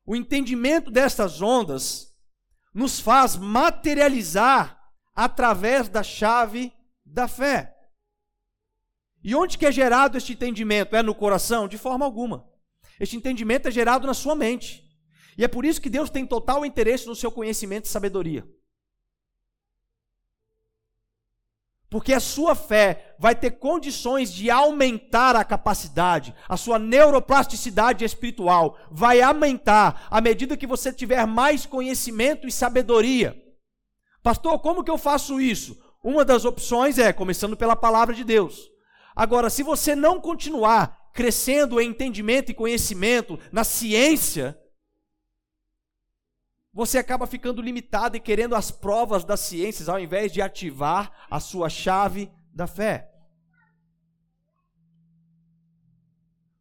o 0.04 0.16
entendimento 0.16 0.90
dessas 0.90 1.40
ondas 1.40 2.12
nos 2.74 2.98
faz 2.98 3.36
materializar 3.36 4.92
através 5.14 5.88
da 5.88 6.02
chave 6.02 6.72
da 7.04 7.28
fé. 7.28 7.76
E 9.24 9.34
onde 9.34 9.56
que 9.56 9.66
é 9.66 9.72
gerado 9.72 10.18
este 10.18 10.32
entendimento? 10.32 10.96
É 10.96 11.02
no 11.02 11.14
coração? 11.14 11.68
De 11.68 11.78
forma 11.78 12.04
alguma. 12.04 12.48
Este 12.98 13.16
entendimento 13.16 13.68
é 13.68 13.70
gerado 13.70 14.06
na 14.06 14.14
sua 14.14 14.34
mente. 14.34 14.84
E 15.36 15.44
é 15.44 15.48
por 15.48 15.64
isso 15.64 15.80
que 15.80 15.90
Deus 15.90 16.10
tem 16.10 16.26
total 16.26 16.66
interesse 16.66 17.06
no 17.06 17.14
seu 17.14 17.30
conhecimento 17.30 17.86
e 17.86 17.88
sabedoria. 17.88 18.46
Porque 21.88 22.14
a 22.14 22.20
sua 22.20 22.54
fé 22.54 23.14
vai 23.18 23.34
ter 23.34 23.50
condições 23.50 24.32
de 24.32 24.50
aumentar 24.50 25.36
a 25.36 25.44
capacidade, 25.44 26.34
a 26.48 26.56
sua 26.56 26.78
neuroplasticidade 26.78 28.02
espiritual 28.02 28.78
vai 28.90 29.20
aumentar 29.20 30.06
à 30.10 30.18
medida 30.18 30.56
que 30.56 30.66
você 30.66 30.90
tiver 30.90 31.26
mais 31.26 31.66
conhecimento 31.66 32.46
e 32.46 32.52
sabedoria. 32.52 33.36
Pastor, 34.22 34.58
como 34.60 34.82
que 34.82 34.90
eu 34.90 34.96
faço 34.96 35.38
isso? 35.38 35.76
Uma 36.02 36.24
das 36.24 36.46
opções 36.46 36.98
é 36.98 37.12
começando 37.12 37.58
pela 37.58 37.76
palavra 37.76 38.14
de 38.14 38.24
Deus. 38.24 38.71
Agora, 39.14 39.50
se 39.50 39.62
você 39.62 39.94
não 39.94 40.20
continuar 40.20 41.10
crescendo 41.12 41.80
em 41.80 41.90
entendimento 41.90 42.50
e 42.50 42.54
conhecimento, 42.54 43.38
na 43.52 43.64
ciência, 43.64 44.58
você 46.72 46.96
acaba 46.96 47.26
ficando 47.26 47.60
limitado 47.60 48.16
e 48.16 48.20
querendo 48.20 48.54
as 48.54 48.70
provas 48.70 49.24
das 49.24 49.40
ciências 49.40 49.88
ao 49.88 50.00
invés 50.00 50.32
de 50.32 50.40
ativar 50.40 51.26
a 51.30 51.38
sua 51.38 51.68
chave 51.68 52.32
da 52.52 52.66
fé. 52.66 53.10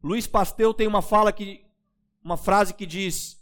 Luiz 0.02 0.26
Pasteur 0.26 0.74
tem 0.74 0.86
uma 0.86 1.00
fala 1.00 1.32
que 1.32 1.64
uma 2.22 2.36
frase 2.36 2.74
que 2.74 2.84
diz: 2.84 3.40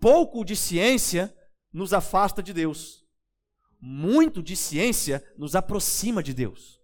pouco 0.00 0.44
de 0.44 0.56
ciência 0.56 1.34
nos 1.72 1.92
afasta 1.92 2.42
de 2.42 2.52
Deus. 2.52 3.06
Muito 3.80 4.42
de 4.42 4.56
ciência 4.56 5.24
nos 5.36 5.54
aproxima 5.54 6.22
de 6.22 6.34
Deus. 6.34 6.81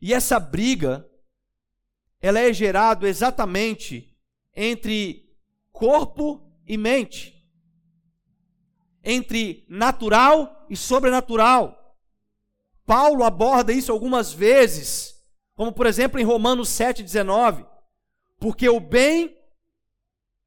E 0.00 0.14
essa 0.14 0.38
briga 0.38 1.08
ela 2.20 2.40
é 2.40 2.52
gerada 2.52 3.08
exatamente 3.08 4.16
entre 4.54 5.28
corpo 5.72 6.42
e 6.66 6.76
mente, 6.76 7.48
entre 9.02 9.64
natural 9.68 10.66
e 10.68 10.76
sobrenatural. 10.76 11.96
Paulo 12.84 13.22
aborda 13.22 13.72
isso 13.72 13.92
algumas 13.92 14.32
vezes, 14.32 15.14
como 15.54 15.72
por 15.72 15.86
exemplo 15.86 16.18
em 16.18 16.24
Romanos 16.24 16.68
7,19. 16.70 17.66
Porque 18.40 18.68
o 18.68 18.80
bem, 18.80 19.36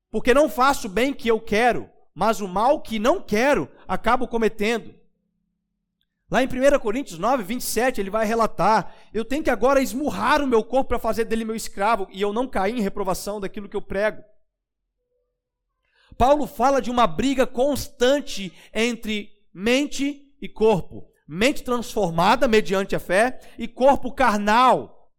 porque 0.10 0.34
não 0.34 0.50
faço 0.50 0.88
o 0.88 0.90
bem 0.90 1.14
que 1.14 1.30
eu 1.30 1.40
quero, 1.40 1.90
mas 2.14 2.42
o 2.42 2.48
mal 2.48 2.82
que 2.82 3.00
não 3.00 3.22
quero, 3.22 3.70
acabo 3.88 4.28
cometendo. 4.28 4.94
Lá 6.32 6.42
em 6.42 6.48
1 6.48 6.80
Coríntios 6.80 7.20
9, 7.20 7.44
27, 7.44 8.00
ele 8.00 8.10
vai 8.10 8.26
relatar: 8.26 8.96
Eu 9.14 9.26
tenho 9.26 9.44
que 9.44 9.50
agora 9.50 9.82
esmurrar 9.82 10.42
o 10.42 10.48
meu 10.48 10.64
corpo 10.64 10.88
para 10.88 11.00
fazer 11.00 11.26
dele 11.26 11.44
meu 11.44 11.56
escravo, 11.56 12.08
e 12.10 12.22
eu 12.22 12.32
não 12.32 12.48
cair 12.48 12.78
em 12.78 12.82
reprovação 12.82 13.42
daquilo 13.42 13.68
que 13.68 13.76
eu 13.76 13.82
prego. 13.82 14.24
Paulo 16.18 16.48
fala 16.48 16.82
de 16.82 16.90
uma 16.90 17.06
briga 17.06 17.46
constante 17.46 18.54
entre 18.74 19.30
mente 19.54 20.34
e 20.42 20.48
corpo. 20.48 21.12
Mente 21.28 21.64
transformada 21.64 22.48
mediante 22.48 22.96
a 22.96 23.00
fé 23.00 23.40
e 23.58 23.68
corpo 23.68 24.14
carnal, 24.14 25.12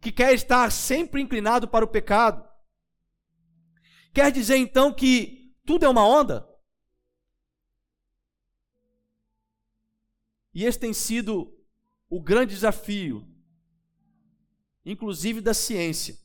que 0.00 0.10
quer 0.10 0.32
estar 0.32 0.72
sempre 0.72 1.20
inclinado 1.20 1.68
para 1.68 1.84
o 1.84 1.88
pecado. 1.88 2.46
Quer 4.14 4.32
dizer 4.32 4.56
então 4.56 4.90
que 4.92 5.54
tudo 5.66 5.84
é 5.84 5.88
uma 5.88 6.06
onda? 6.06 6.47
E 10.54 10.64
esse 10.64 10.78
tem 10.78 10.92
sido 10.92 11.54
o 12.08 12.20
grande 12.22 12.54
desafio, 12.54 13.26
inclusive 14.84 15.40
da 15.40 15.52
ciência 15.52 16.18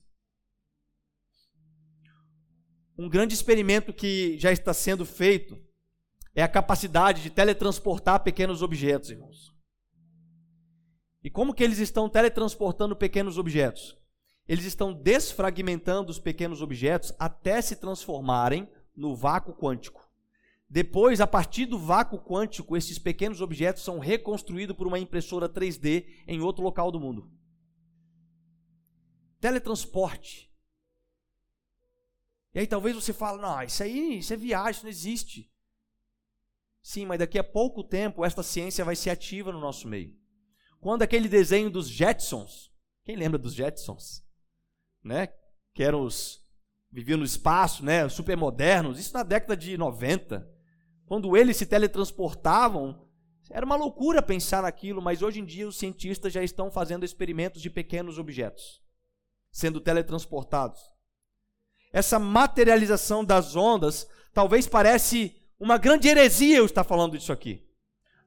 um 2.98 3.10
grande 3.10 3.34
experimento 3.34 3.92
que 3.92 4.38
já 4.38 4.52
está 4.52 4.74
sendo 4.74 5.06
feito 5.06 5.60
é 6.36 6.44
a 6.44 6.48
capacidade 6.48 7.22
de 7.22 7.30
teletransportar 7.30 8.24
pequenos 8.24 8.62
objetos, 8.62 9.10
irmãos. 9.10 9.54
E 11.24 11.30
como 11.30 11.54
que 11.54 11.64
eles 11.64 11.80
estão 11.80 12.10
teletransportando 12.10 12.96
pequenos 12.96 13.38
objetos? 13.38 13.98
Eles 14.48 14.66
estão 14.66 14.94
desfragmentando 14.94 16.12
os 16.12 16.20
pequenos 16.20 16.62
objetos 16.62 17.14
até 17.18 17.62
se 17.62 17.76
transformarem 17.76 18.68
no 18.96 19.16
vácuo 19.16 19.54
quântico. 19.54 20.03
Depois, 20.74 21.22
a 21.22 21.28
partir 21.28 21.68
do 21.68 21.78
vácuo 21.78 22.18
quântico, 22.18 22.76
esses 22.76 22.98
pequenos 22.98 23.42
objetos 23.42 23.84
são 23.84 24.00
reconstruídos 24.00 24.76
por 24.76 24.88
uma 24.88 24.98
impressora 24.98 25.48
3D 25.48 26.08
em 26.28 26.42
outro 26.42 26.64
local 26.64 26.92
do 26.92 27.00
mundo. 27.00 27.32
Teletransporte 29.40 30.52
e 32.54 32.60
aí 32.60 32.68
talvez 32.68 32.96
você 32.96 33.12
fale, 33.12 33.42
não, 33.42 33.62
isso 33.64 33.82
aí, 33.82 34.20
isso 34.20 34.34
é 34.34 34.38
viagem, 34.38 34.72
isso 34.72 34.84
não 34.84 34.90
existe. 34.90 35.52
Sim, 36.84 37.06
mas 37.06 37.20
daqui 37.20 37.40
a 37.40 37.44
pouco 37.44 37.84
tempo 37.84 38.24
esta 38.24 38.44
ciência 38.44 38.86
vai 38.86 38.96
ser 38.96 39.10
ativa 39.10 39.52
no 39.52 39.60
nosso 39.60 39.88
meio. 39.88 40.16
Quando 40.80 41.02
aquele 41.02 41.28
desenho 41.28 41.70
dos 41.70 41.88
Jetsons, 41.88 42.72
quem 43.04 43.16
lembra 43.16 43.40
dos 43.40 43.54
Jetsons? 43.54 44.24
Né? 45.04 45.28
Que 45.74 45.84
eram 45.84 46.04
os 46.04 46.44
viviam 46.92 47.18
no 47.18 47.26
espaço, 47.26 47.84
né, 47.84 48.08
super 48.08 48.38
modernos, 48.38 49.00
isso 49.00 49.14
na 49.14 49.24
década 49.24 49.58
de 49.58 49.76
90. 49.76 50.48
Quando 51.06 51.36
eles 51.36 51.58
se 51.58 51.66
teletransportavam, 51.66 53.08
era 53.50 53.66
uma 53.66 53.76
loucura 53.76 54.22
pensar 54.22 54.64
naquilo, 54.64 55.02
mas 55.02 55.22
hoje 55.22 55.40
em 55.40 55.46
dia 55.46 55.68
os 55.68 55.78
cientistas 55.78 56.34
já 56.34 56.44
estão 56.44 56.72
fazendo 56.72 57.06
experimentos 57.06 57.62
de 57.62 57.70
pequenos 57.70 58.18
objetos 58.18 58.82
sendo 59.52 59.80
teletransportados 59.80 60.94
essa 61.94 62.18
materialização 62.18 63.24
das 63.24 63.56
ondas, 63.56 64.10
talvez 64.34 64.68
parece 64.68 65.40
uma 65.60 65.78
grande 65.78 66.08
heresia 66.08 66.58
eu 66.58 66.66
estar 66.66 66.84
falando 66.84 67.16
disso 67.16 67.32
aqui. 67.32 67.64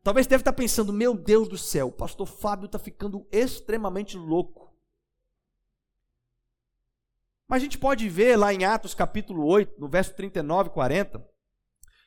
Talvez 0.04 0.28
deve 0.28 0.42
estar 0.42 0.52
pensando, 0.52 0.92
meu 0.92 1.12
Deus 1.12 1.48
do 1.48 1.58
céu, 1.58 1.88
o 1.88 1.92
pastor 1.92 2.28
Fábio 2.28 2.66
está 2.66 2.78
ficando 2.78 3.26
extremamente 3.32 4.16
louco. 4.16 4.72
Mas 7.48 7.60
a 7.60 7.64
gente 7.64 7.76
pode 7.76 8.08
ver 8.08 8.36
lá 8.36 8.54
em 8.54 8.64
Atos 8.64 8.94
capítulo 8.94 9.44
8, 9.44 9.80
no 9.80 9.88
verso 9.88 10.14
39 10.14 10.70
e 10.70 10.72
40, 10.72 11.28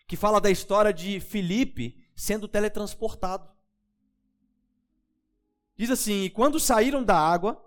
que 0.09 0.17
fala 0.17 0.41
da 0.41 0.49
história 0.49 0.91
de 0.91 1.19
Filipe 1.19 2.03
sendo 2.15 2.47
teletransportado. 2.47 3.47
Diz 5.77 5.91
assim: 5.91 6.23
E 6.23 6.31
quando 6.31 6.59
saíram 6.59 7.03
da 7.03 7.15
água, 7.15 7.63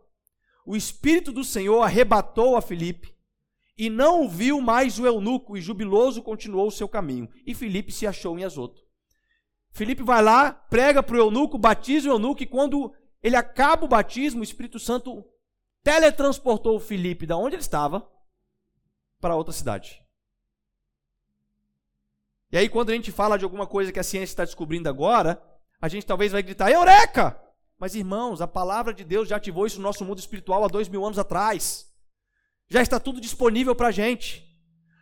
o 0.66 0.74
Espírito 0.74 1.30
do 1.30 1.44
Senhor 1.44 1.80
arrebatou 1.82 2.56
a 2.56 2.60
Filipe, 2.60 3.16
e 3.78 3.88
não 3.88 4.28
viu 4.28 4.60
mais 4.60 4.98
o 4.98 5.06
eunuco, 5.06 5.56
e 5.56 5.60
jubiloso 5.60 6.20
continuou 6.20 6.66
o 6.66 6.72
seu 6.72 6.88
caminho. 6.88 7.30
E 7.46 7.54
Filipe 7.54 7.92
se 7.92 8.08
achou 8.08 8.36
em 8.36 8.42
Azoto. 8.42 8.82
Filipe 9.70 10.02
vai 10.02 10.20
lá, 10.20 10.50
prega 10.52 11.00
para 11.00 11.14
o 11.14 11.20
eunuco, 11.20 11.56
batiza 11.56 12.08
o 12.08 12.12
eunuco, 12.12 12.42
e 12.42 12.46
quando 12.46 12.92
ele 13.22 13.36
acaba 13.36 13.84
o 13.84 13.88
batismo, 13.88 14.40
o 14.40 14.44
Espírito 14.44 14.80
Santo 14.80 15.24
teletransportou 15.84 16.74
o 16.74 16.80
Filipe 16.80 17.24
da 17.24 17.36
onde 17.36 17.54
ele 17.54 17.62
estava 17.62 18.04
para 19.20 19.36
outra 19.36 19.52
cidade. 19.52 20.01
E 22.52 22.58
aí, 22.58 22.68
quando 22.68 22.90
a 22.90 22.92
gente 22.92 23.10
fala 23.10 23.38
de 23.38 23.44
alguma 23.44 23.66
coisa 23.66 23.90
que 23.90 23.98
a 23.98 24.02
ciência 24.02 24.34
está 24.34 24.44
descobrindo 24.44 24.86
agora, 24.86 25.42
a 25.80 25.88
gente 25.88 26.04
talvez 26.04 26.32
vai 26.32 26.42
gritar, 26.42 26.70
Eureka! 26.70 27.40
Mas, 27.78 27.94
irmãos, 27.94 28.42
a 28.42 28.46
palavra 28.46 28.92
de 28.92 29.02
Deus 29.02 29.26
já 29.26 29.36
ativou 29.36 29.66
isso 29.66 29.78
no 29.78 29.82
nosso 29.82 30.04
mundo 30.04 30.18
espiritual 30.18 30.62
há 30.62 30.68
dois 30.68 30.86
mil 30.86 31.04
anos 31.04 31.18
atrás. 31.18 31.90
Já 32.68 32.82
está 32.82 33.00
tudo 33.00 33.22
disponível 33.22 33.74
para 33.74 33.88
a 33.88 33.90
gente. 33.90 34.46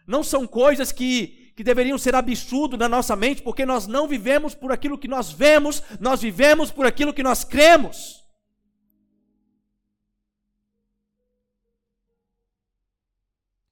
Não 0.07 0.23
são 0.23 0.47
coisas 0.47 0.93
que, 0.93 1.53
que 1.57 1.65
deveriam 1.65 1.99
ser 1.99 2.15
absurdo 2.15 2.77
na 2.77 2.89
nossa 2.89 3.17
mente, 3.17 3.43
porque 3.43 3.67
nós 3.67 3.87
não 3.89 4.07
vivemos 4.07 4.55
por 4.55 4.71
aquilo 4.71 4.97
que 4.97 5.09
nós 5.09 5.33
vemos, 5.33 5.83
nós 5.99 6.23
vivemos 6.23 6.71
por 6.71 6.87
aquilo 6.87 7.13
que 7.13 7.23
nós 7.23 7.43
cremos. 7.43 8.25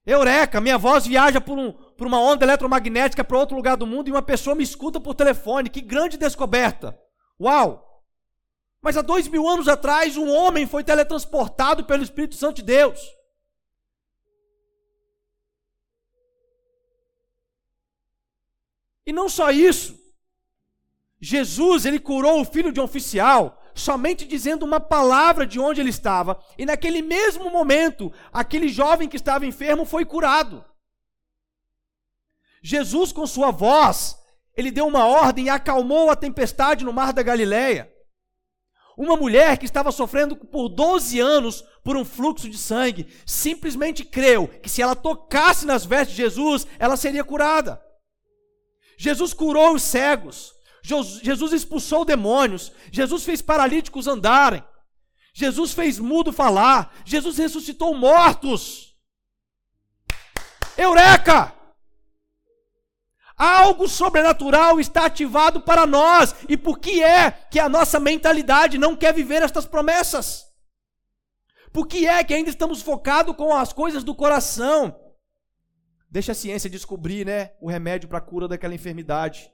Eureka, 0.05 0.59
minha 0.59 0.77
voz 0.77 1.07
viaja 1.07 1.39
por, 1.39 1.57
um, 1.57 1.73
por 1.99 2.07
uma 2.07 2.19
onda 2.19 2.45
eletromagnética 2.45 3.25
para 3.25 3.37
outro 3.37 3.57
lugar 3.57 3.75
do 3.75 3.85
mundo 3.85 4.07
e 4.07 4.11
uma 4.11 4.21
pessoa 4.21 4.55
me 4.55 4.63
escuta 4.63 5.01
por 5.01 5.13
telefone. 5.13 5.69
Que 5.69 5.81
grande 5.81 6.17
descoberta! 6.17 6.97
Uau! 7.37 7.85
Mas 8.81 8.95
há 8.95 9.01
dois 9.01 9.27
mil 9.27 9.45
anos 9.45 9.67
atrás, 9.67 10.15
um 10.15 10.29
homem 10.29 10.65
foi 10.65 10.81
teletransportado 10.81 11.83
pelo 11.83 12.01
Espírito 12.01 12.35
Santo 12.35 12.55
de 12.55 12.63
Deus. 12.63 13.01
E 19.05 19.11
não 19.11 19.27
só 19.27 19.51
isso. 19.51 19.99
Jesus, 21.19 21.85
ele 21.85 21.99
curou 21.99 22.39
o 22.39 22.45
filho 22.45 22.71
de 22.71 22.79
um 22.79 22.83
oficial 22.83 23.61
somente 23.75 24.25
dizendo 24.25 24.63
uma 24.63 24.79
palavra 24.79 25.45
de 25.45 25.59
onde 25.59 25.81
ele 25.81 25.89
estava, 25.89 26.39
e 26.57 26.65
naquele 26.65 27.01
mesmo 27.01 27.49
momento, 27.49 28.11
aquele 28.31 28.67
jovem 28.67 29.07
que 29.07 29.15
estava 29.15 29.45
enfermo 29.45 29.85
foi 29.85 30.05
curado. 30.05 30.63
Jesus, 32.61 33.11
com 33.11 33.25
sua 33.25 33.51
voz, 33.51 34.17
ele 34.55 34.71
deu 34.71 34.87
uma 34.87 35.05
ordem 35.05 35.45
e 35.45 35.49
acalmou 35.49 36.09
a 36.09 36.15
tempestade 36.15 36.83
no 36.83 36.91
mar 36.91 37.13
da 37.13 37.23
Galileia. 37.23 37.91
Uma 38.97 39.15
mulher 39.15 39.57
que 39.57 39.65
estava 39.65 39.91
sofrendo 39.91 40.35
por 40.35 40.67
12 40.67 41.19
anos 41.19 41.63
por 41.83 41.95
um 41.95 42.03
fluxo 42.03 42.49
de 42.49 42.57
sangue, 42.57 43.07
simplesmente 43.25 44.03
creu 44.03 44.47
que 44.47 44.69
se 44.69 44.81
ela 44.81 44.95
tocasse 44.95 45.65
nas 45.65 45.85
vestes 45.85 46.15
de 46.15 46.23
Jesus, 46.23 46.67
ela 46.77 46.97
seria 46.97 47.23
curada. 47.23 47.81
Jesus 48.97 49.33
curou 49.33 49.75
os 49.75 49.83
cegos, 49.83 50.53
Jesus 50.83 51.53
expulsou 51.53 52.03
demônios, 52.03 52.73
Jesus 52.91 53.23
fez 53.23 53.41
paralíticos 53.41 54.07
andarem, 54.07 54.61
Jesus 55.33 55.71
fez 55.71 55.97
mudo 55.97 56.33
falar, 56.33 56.93
Jesus 57.05 57.37
ressuscitou 57.37 57.95
mortos. 57.95 58.93
Eureka! 60.77 61.58
Algo 63.39 63.87
sobrenatural 63.87 64.81
está 64.81 65.05
ativado 65.05 65.61
para 65.61 65.87
nós. 65.87 66.35
E 66.49 66.57
por 66.57 66.77
que 66.77 67.01
é 67.01 67.31
que 67.31 67.57
a 67.57 67.69
nossa 67.69 67.97
mentalidade 67.97 68.77
não 68.77 68.97
quer 68.97 69.13
viver 69.13 69.41
estas 69.41 69.65
promessas? 69.65 70.45
Por 71.71 71.87
que 71.87 72.05
é 72.05 72.21
que 72.21 72.33
ainda 72.33 72.49
estamos 72.49 72.81
focados 72.81 73.33
com 73.37 73.55
as 73.55 73.71
coisas 73.71 74.03
do 74.03 74.13
coração? 74.13 74.99
Deixa 76.11 76.33
a 76.33 76.35
ciência 76.35 76.69
descobrir, 76.69 77.25
né, 77.25 77.51
o 77.61 77.69
remédio 77.69 78.09
para 78.09 78.17
a 78.17 78.21
cura 78.21 78.45
daquela 78.45 78.75
enfermidade. 78.75 79.49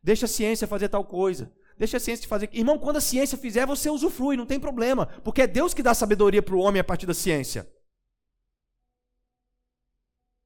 Deixa 0.00 0.26
a 0.26 0.28
ciência 0.28 0.68
fazer 0.68 0.88
tal 0.88 1.04
coisa. 1.04 1.52
Deixa 1.76 1.96
a 1.96 2.00
ciência 2.00 2.28
fazer. 2.28 2.48
Irmão, 2.52 2.78
quando 2.78 2.98
a 2.98 3.00
ciência 3.00 3.36
fizer, 3.36 3.66
você 3.66 3.90
usufrui, 3.90 4.36
não 4.36 4.46
tem 4.46 4.60
problema, 4.60 5.06
porque 5.24 5.42
é 5.42 5.46
Deus 5.48 5.74
que 5.74 5.82
dá 5.82 5.94
sabedoria 5.94 6.42
para 6.42 6.54
o 6.54 6.60
homem 6.60 6.78
a 6.78 6.84
partir 6.84 7.06
da 7.06 7.14
ciência. 7.14 7.68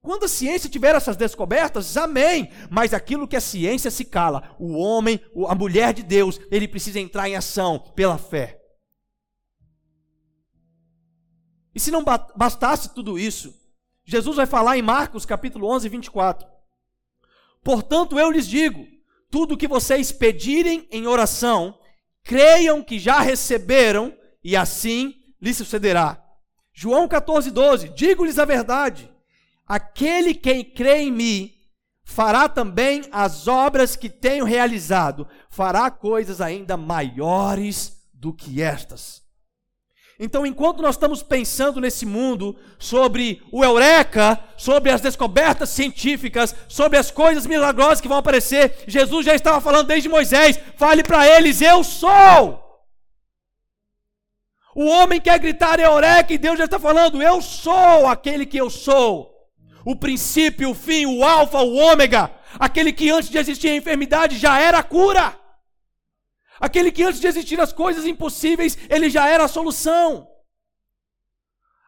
Quando 0.06 0.22
a 0.22 0.28
ciência 0.28 0.70
tiver 0.70 0.94
essas 0.94 1.16
descobertas, 1.16 1.96
amém. 1.96 2.48
Mas 2.70 2.94
aquilo 2.94 3.26
que 3.26 3.34
a 3.34 3.40
ciência 3.40 3.90
se 3.90 4.04
cala, 4.04 4.54
o 4.56 4.76
homem, 4.76 5.20
a 5.48 5.54
mulher 5.56 5.92
de 5.92 6.04
Deus, 6.04 6.40
ele 6.48 6.68
precisa 6.68 7.00
entrar 7.00 7.28
em 7.28 7.34
ação 7.34 7.80
pela 7.80 8.16
fé. 8.16 8.62
E 11.74 11.80
se 11.80 11.90
não 11.90 12.04
bastasse 12.36 12.94
tudo 12.94 13.18
isso, 13.18 13.52
Jesus 14.04 14.36
vai 14.36 14.46
falar 14.46 14.78
em 14.78 14.82
Marcos 14.82 15.26
capítulo 15.26 15.66
11, 15.74 15.88
24. 15.88 16.48
Portanto, 17.64 18.16
eu 18.16 18.30
lhes 18.30 18.46
digo: 18.46 18.86
tudo 19.28 19.54
o 19.54 19.58
que 19.58 19.66
vocês 19.66 20.12
pedirem 20.12 20.86
em 20.92 21.08
oração, 21.08 21.76
creiam 22.22 22.80
que 22.80 23.00
já 23.00 23.18
receberam, 23.18 24.16
e 24.44 24.56
assim 24.56 25.16
lhes 25.42 25.56
sucederá. 25.56 26.24
João 26.72 27.08
14, 27.08 27.50
12: 27.50 27.88
Digo-lhes 27.88 28.38
a 28.38 28.44
verdade 28.44 29.15
Aquele 29.66 30.32
quem 30.32 30.62
crê 30.62 30.98
em 30.98 31.10
mim 31.10 31.52
fará 32.04 32.48
também 32.48 33.02
as 33.10 33.48
obras 33.48 33.96
que 33.96 34.08
tenho 34.08 34.44
realizado, 34.44 35.26
fará 35.50 35.90
coisas 35.90 36.40
ainda 36.40 36.76
maiores 36.76 37.96
do 38.14 38.32
que 38.32 38.62
estas. 38.62 39.26
Então, 40.18 40.46
enquanto 40.46 40.80
nós 40.80 40.94
estamos 40.94 41.22
pensando 41.22 41.78
nesse 41.78 42.06
mundo 42.06 42.56
sobre 42.78 43.42
o 43.52 43.62
eureka, 43.62 44.40
sobre 44.56 44.90
as 44.90 45.02
descobertas 45.02 45.68
científicas, 45.68 46.54
sobre 46.68 46.96
as 46.96 47.10
coisas 47.10 47.44
milagrosas 47.44 48.00
que 48.00 48.08
vão 48.08 48.16
aparecer, 48.16 48.84
Jesus 48.86 49.26
já 49.26 49.34
estava 49.34 49.60
falando 49.60 49.88
desde 49.88 50.08
Moisés: 50.08 50.58
fale 50.76 51.02
para 51.02 51.26
eles, 51.26 51.60
eu 51.60 51.84
sou. 51.84 52.64
O 54.74 54.86
homem 54.86 55.20
quer 55.20 55.38
gritar 55.38 55.80
eureka 55.80 56.32
e 56.32 56.38
Deus 56.38 56.56
já 56.56 56.66
está 56.66 56.78
falando, 56.78 57.20
eu 57.20 57.42
sou 57.42 58.06
aquele 58.06 58.46
que 58.46 58.58
eu 58.58 58.70
sou 58.70 59.35
o 59.86 59.94
princípio, 59.94 60.70
o 60.70 60.74
fim, 60.74 61.06
o 61.06 61.22
alfa, 61.22 61.60
o 61.60 61.76
ômega, 61.76 62.34
aquele 62.58 62.92
que 62.92 63.08
antes 63.08 63.30
de 63.30 63.38
existir 63.38 63.68
a 63.68 63.76
enfermidade 63.76 64.36
já 64.36 64.58
era 64.58 64.80
a 64.80 64.82
cura. 64.82 65.38
Aquele 66.58 66.90
que 66.90 67.04
antes 67.04 67.20
de 67.20 67.28
existir 67.28 67.60
as 67.60 67.72
coisas 67.72 68.04
impossíveis, 68.04 68.76
ele 68.90 69.08
já 69.08 69.28
era 69.28 69.44
a 69.44 69.48
solução. 69.48 70.26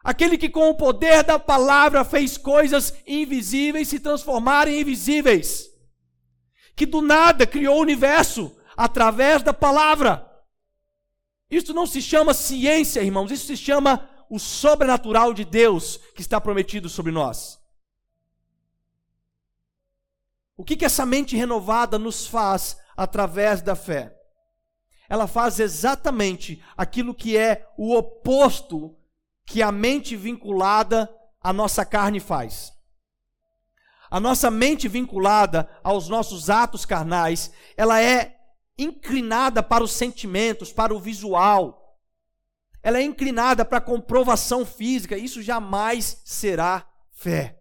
Aquele 0.01 0.37
que 0.37 0.47
com 0.47 0.69
o 0.69 0.77
poder 0.77 1.25
da 1.25 1.37
palavra 1.37 2.05
fez 2.05 2.37
coisas 2.37 2.93
invisíveis 3.05 3.89
se 3.89 3.99
transformarem 3.99 4.79
em 4.79 4.83
visíveis. 4.85 5.67
Que 6.77 6.85
do 6.85 7.01
nada 7.01 7.45
criou 7.45 7.79
o 7.79 7.81
universo 7.81 8.55
através 8.77 9.43
da 9.43 9.53
palavra. 9.53 10.25
Isso 11.51 11.73
não 11.73 11.85
se 11.85 12.01
chama 12.01 12.33
ciência, 12.33 13.01
irmãos, 13.01 13.29
isso 13.29 13.45
se 13.45 13.57
chama 13.57 14.09
o 14.29 14.39
sobrenatural 14.39 15.33
de 15.33 15.43
Deus 15.43 15.97
que 16.15 16.21
está 16.21 16.39
prometido 16.39 16.87
sobre 16.87 17.11
nós. 17.11 17.58
O 20.59 20.63
que, 20.65 20.75
que 20.75 20.83
essa 20.83 21.05
mente 21.05 21.37
renovada 21.37 21.97
nos 21.97 22.27
faz 22.27 22.75
através 22.97 23.61
da 23.61 23.77
fé? 23.77 24.13
Ela 25.07 25.25
faz 25.25 25.57
exatamente 25.57 26.61
aquilo 26.75 27.15
que 27.15 27.37
é 27.37 27.65
o 27.77 27.95
oposto 27.95 28.93
que 29.45 29.61
a 29.61 29.71
mente 29.71 30.17
vinculada 30.17 31.09
à 31.39 31.53
nossa 31.53 31.85
carne 31.85 32.19
faz. 32.19 32.73
A 34.11 34.19
nossa 34.19 34.51
mente 34.51 34.89
vinculada 34.89 35.69
aos 35.81 36.09
nossos 36.09 36.49
atos 36.49 36.83
carnais, 36.83 37.53
ela 37.77 38.03
é 38.03 38.35
inclinada 38.77 39.63
para 39.63 39.81
os 39.81 39.93
sentimentos, 39.93 40.73
para 40.73 40.93
o 40.93 40.99
visual. 40.99 41.97
Ela 42.83 42.99
é 42.99 43.01
inclinada 43.01 43.63
para 43.63 43.77
a 43.77 43.81
comprovação 43.81 44.65
física. 44.65 45.17
Isso 45.17 45.41
jamais 45.41 46.21
será 46.25 46.85
fé. 47.13 47.58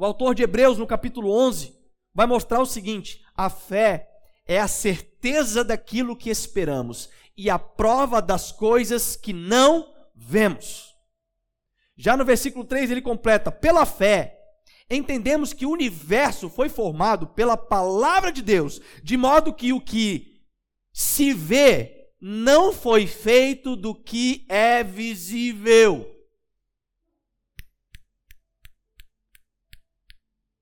O 0.00 0.04
autor 0.04 0.32
de 0.32 0.44
Hebreus, 0.44 0.78
no 0.78 0.86
capítulo 0.86 1.28
11, 1.28 1.74
vai 2.14 2.24
mostrar 2.24 2.60
o 2.60 2.66
seguinte: 2.66 3.20
a 3.34 3.50
fé 3.50 4.08
é 4.46 4.60
a 4.60 4.68
certeza 4.68 5.64
daquilo 5.64 6.16
que 6.16 6.30
esperamos 6.30 7.10
e 7.36 7.50
a 7.50 7.58
prova 7.58 8.22
das 8.22 8.52
coisas 8.52 9.16
que 9.16 9.32
não 9.32 9.92
vemos. 10.14 10.94
Já 11.96 12.16
no 12.16 12.24
versículo 12.24 12.64
3 12.64 12.92
ele 12.92 13.02
completa: 13.02 13.50
pela 13.50 13.84
fé, 13.84 14.38
entendemos 14.88 15.52
que 15.52 15.66
o 15.66 15.72
universo 15.72 16.48
foi 16.48 16.68
formado 16.68 17.26
pela 17.26 17.56
palavra 17.56 18.30
de 18.30 18.40
Deus, 18.40 18.80
de 19.02 19.16
modo 19.16 19.52
que 19.52 19.72
o 19.72 19.80
que 19.80 20.40
se 20.92 21.34
vê 21.34 22.06
não 22.20 22.72
foi 22.72 23.04
feito 23.08 23.74
do 23.74 23.96
que 23.96 24.46
é 24.48 24.84
visível. 24.84 26.17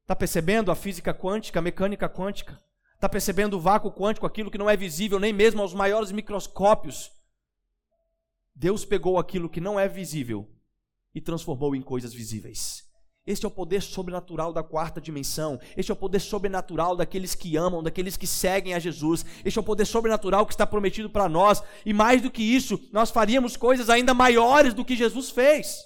Está 0.07 0.15
percebendo 0.15 0.71
a 0.71 0.77
física 0.77 1.13
quântica, 1.13 1.59
a 1.59 1.63
mecânica 1.63 2.09
quântica? 2.09 2.63
Está 2.95 3.09
percebendo 3.09 3.55
o 3.55 3.61
vácuo 3.61 3.91
quântico, 3.91 4.25
aquilo 4.25 4.53
que 4.53 4.57
não 4.57 4.71
é 4.71 4.77
visível 4.77 5.19
nem 5.19 5.33
mesmo 5.33 5.61
aos 5.61 5.75
maiores 5.75 6.13
microscópios? 6.13 7.11
Deus 8.55 8.85
pegou 8.85 9.19
aquilo 9.19 9.51
que 9.51 9.61
não 9.61 9.81
é 9.81 9.89
visível 9.89 10.49
e 11.13 11.21
transformou 11.21 11.75
em 11.75 11.83
coisas 11.83 12.15
visíveis. 12.15 12.85
Este 13.27 13.47
é 13.47 13.49
o 13.49 13.51
poder 13.51 13.83
sobrenatural 13.83 14.53
da 14.53 14.63
quarta 14.63 15.01
dimensão. 15.01 15.59
Este 15.77 15.91
é 15.91 15.95
o 15.95 15.97
poder 15.97 16.21
sobrenatural 16.21 16.95
daqueles 16.95 17.35
que 17.35 17.57
amam, 17.57 17.83
daqueles 17.83 18.17
que 18.17 18.29
seguem 18.29 18.75
a 18.75 18.79
Jesus. 18.79 19.27
Este 19.45 19.59
é 19.59 19.61
o 19.61 19.65
poder 19.65 19.87
sobrenatural 19.87 20.47
que 20.47 20.53
está 20.53 20.65
prometido 20.65 21.11
para 21.11 21.29
nós. 21.29 21.61
E 21.85 21.93
mais 21.93 22.23
do 22.23 22.31
que 22.31 22.45
isso, 22.45 22.79
nós 22.93 23.11
faríamos 23.11 23.57
coisas 23.57 23.91
ainda 23.91 24.15
maiores 24.15 24.73
do 24.73 24.85
que 24.85 24.95
Jesus 24.95 25.31
fez. 25.31 25.85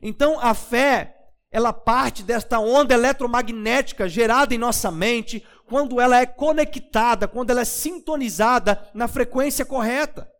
Então 0.00 0.40
a 0.40 0.54
fé 0.54 1.18
ela 1.52 1.72
parte 1.72 2.22
desta 2.22 2.58
onda 2.58 2.94
eletromagnética 2.94 4.08
gerada 4.08 4.54
em 4.54 4.58
nossa 4.58 4.90
mente 4.90 5.46
quando 5.66 6.00
ela 6.00 6.18
é 6.18 6.24
conectada, 6.24 7.28
quando 7.28 7.50
ela 7.50 7.60
é 7.60 7.64
sintonizada 7.64 8.90
na 8.94 9.06
frequência 9.06 9.64
correta. 9.64 10.30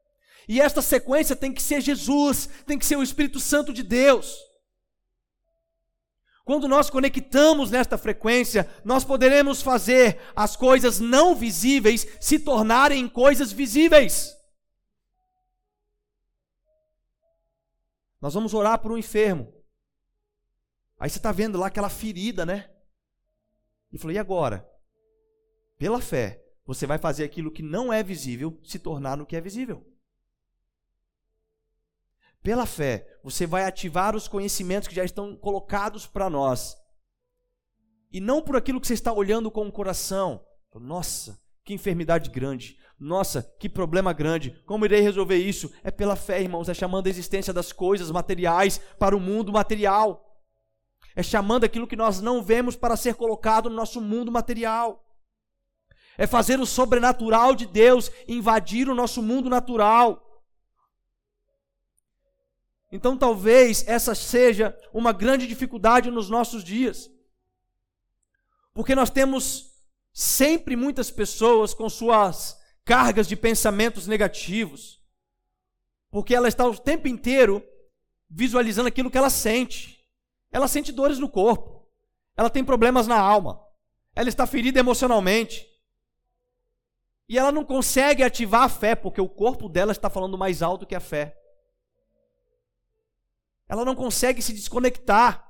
E 0.49 0.59
esta 0.61 0.81
sequência 0.81 1.37
tem 1.37 1.53
que 1.53 1.63
ser 1.63 1.83
Jesus, 1.83 2.49
tem 2.67 2.79
que 2.79 2.87
ser 2.87 2.97
o 2.97 3.03
Espírito 3.03 3.39
Santo 3.39 3.73
de 3.75 3.83
Deus. 3.83 4.37
Quando 6.45 6.67
nós 6.67 6.91
conectamos 6.91 7.71
nesta 7.71 7.97
frequência, 7.97 8.69
nós 8.85 9.05
poderemos 9.05 9.63
fazer 9.63 10.19
as 10.35 10.57
coisas 10.57 10.99
não 10.99 11.37
visíveis 11.37 12.07
se 12.21 12.39
tornarem 12.39 13.07
coisas 13.07 13.53
visíveis. 13.53 14.35
Nós 18.21 18.35
vamos 18.35 18.55
orar 18.55 18.79
por 18.79 18.91
um 18.91 18.99
enfermo. 18.99 19.62
Aí 21.03 21.11
você 21.11 21.19
está 21.19 21.33
vendo 21.33 21.59
lá 21.59 21.67
aquela 21.67 21.89
ferida, 21.89 22.47
né? 22.47 22.71
E 23.91 23.99
falou: 23.99 24.15
e 24.15 24.19
agora? 24.21 24.65
Pela 25.77 26.01
fé, 26.01 26.41
você 26.65 26.87
vai 26.87 26.97
fazer 26.97 27.25
aquilo 27.25 27.51
que 27.51 27.61
não 27.61 27.93
é 27.93 28.05
visível 28.05 28.57
se 28.63 28.79
tornar 28.79 29.17
no 29.17 29.27
que 29.27 29.35
é 29.35 29.41
visível. 29.41 29.85
Pela 32.41 32.67
fé, 32.67 33.19
você 33.21 33.49
vai 33.49 33.65
ativar 33.65 34.15
os 34.15 34.29
conhecimentos 34.29 34.87
que 34.87 34.95
já 34.95 35.03
estão 35.03 35.35
colocados 35.35 36.07
para 36.07 36.31
nós. 36.31 36.77
E 38.13 38.21
não 38.21 38.41
por 38.41 38.55
aquilo 38.55 38.81
que 38.81 38.87
você 38.87 38.95
está 38.95 39.13
olhando 39.13 39.51
com 39.51 39.67
o 39.67 39.73
coração. 39.73 40.47
Nossa, 40.73 41.37
que 41.65 41.75
enfermidade 41.75 42.31
grande. 42.31 42.79
Nossa, 42.97 43.43
que 43.59 43.69
problema 43.69 44.13
grande. 44.13 44.53
Como 44.67 44.85
irei 44.85 45.01
resolver 45.01 45.39
isso? 45.39 45.69
É 45.83 45.91
pela 45.91 46.15
fé, 46.15 46.41
irmãos. 46.41 46.69
É 46.69 46.75
chamando 46.75 47.09
a 47.09 47.11
existência 47.11 47.53
das 47.53 47.73
coisas 47.73 48.09
materiais 48.13 48.79
para 49.01 49.17
o 49.17 49.21
mundo 49.21 49.51
material. 49.53 50.29
É 51.15 51.23
chamando 51.23 51.65
aquilo 51.65 51.87
que 51.87 51.97
nós 51.97 52.21
não 52.21 52.43
vemos 52.43 52.77
para 52.77 52.97
ser 52.97 53.15
colocado 53.15 53.69
no 53.69 53.77
nosso 53.77 54.01
mundo 54.01 54.33
material. 54.33 55.05
É 56.17 56.27
fazer 56.27 56.61
o 56.61 56.67
sobrenatural 56.67 57.55
de 57.55 57.67
Deus 57.67 58.11
invadir 58.29 58.89
o 58.89 58.95
nosso 58.95 59.23
mundo 59.23 59.49
natural. 59.49 60.23
Então 62.91 63.17
talvez 63.17 63.87
essa 63.89 64.15
seja 64.15 64.79
uma 64.93 65.13
grande 65.13 65.47
dificuldade 65.47 66.11
nos 66.11 66.29
nossos 66.29 66.63
dias. 66.63 67.11
Porque 68.75 68.95
nós 68.95 69.11
temos 69.11 69.73
sempre 70.13 70.77
muitas 70.77 71.11
pessoas 71.11 71.73
com 71.73 71.89
suas 71.89 72.59
cargas 72.85 73.27
de 73.27 73.37
pensamentos 73.37 74.07
negativos. 74.07 75.01
Porque 76.11 76.35
ela 76.35 76.49
está 76.49 76.67
o 76.67 76.79
tempo 76.79 77.09
inteiro 77.09 77.65
visualizando 78.29 78.89
aquilo 78.89 79.11
que 79.11 79.19
ela 79.19 79.31
sente. 79.31 80.02
Ela 80.53 80.69
sente 80.69 80.93
dores 80.93 81.19
no 81.19 81.29
corpo. 81.29 81.89
Ela 82.37 82.51
tem 82.51 82.63
problemas 82.63 83.07
na 83.07 83.19
alma. 83.19 83.61
Ela 84.15 84.29
está 84.29 84.47
ferida 84.47 84.79
emocionalmente. 84.79 85.67
E 87.29 87.39
ela 87.39 87.51
não 87.51 87.65
consegue 87.65 88.23
ativar 88.23 88.65
a 88.65 88.69
fé, 88.69 88.95
porque 88.95 89.21
o 89.21 89.29
corpo 89.29 89.69
dela 89.69 89.93
está 89.93 90.11
falando 90.11 90.37
mais 90.37 90.61
alto 90.63 90.87
que 90.87 90.95
a 90.95 91.01
fé. 91.01 91.39
Ela 93.67 93.87
não 93.87 93.95
consegue 93.95 94.43
se 94.43 94.53
desconectar. 94.53 95.49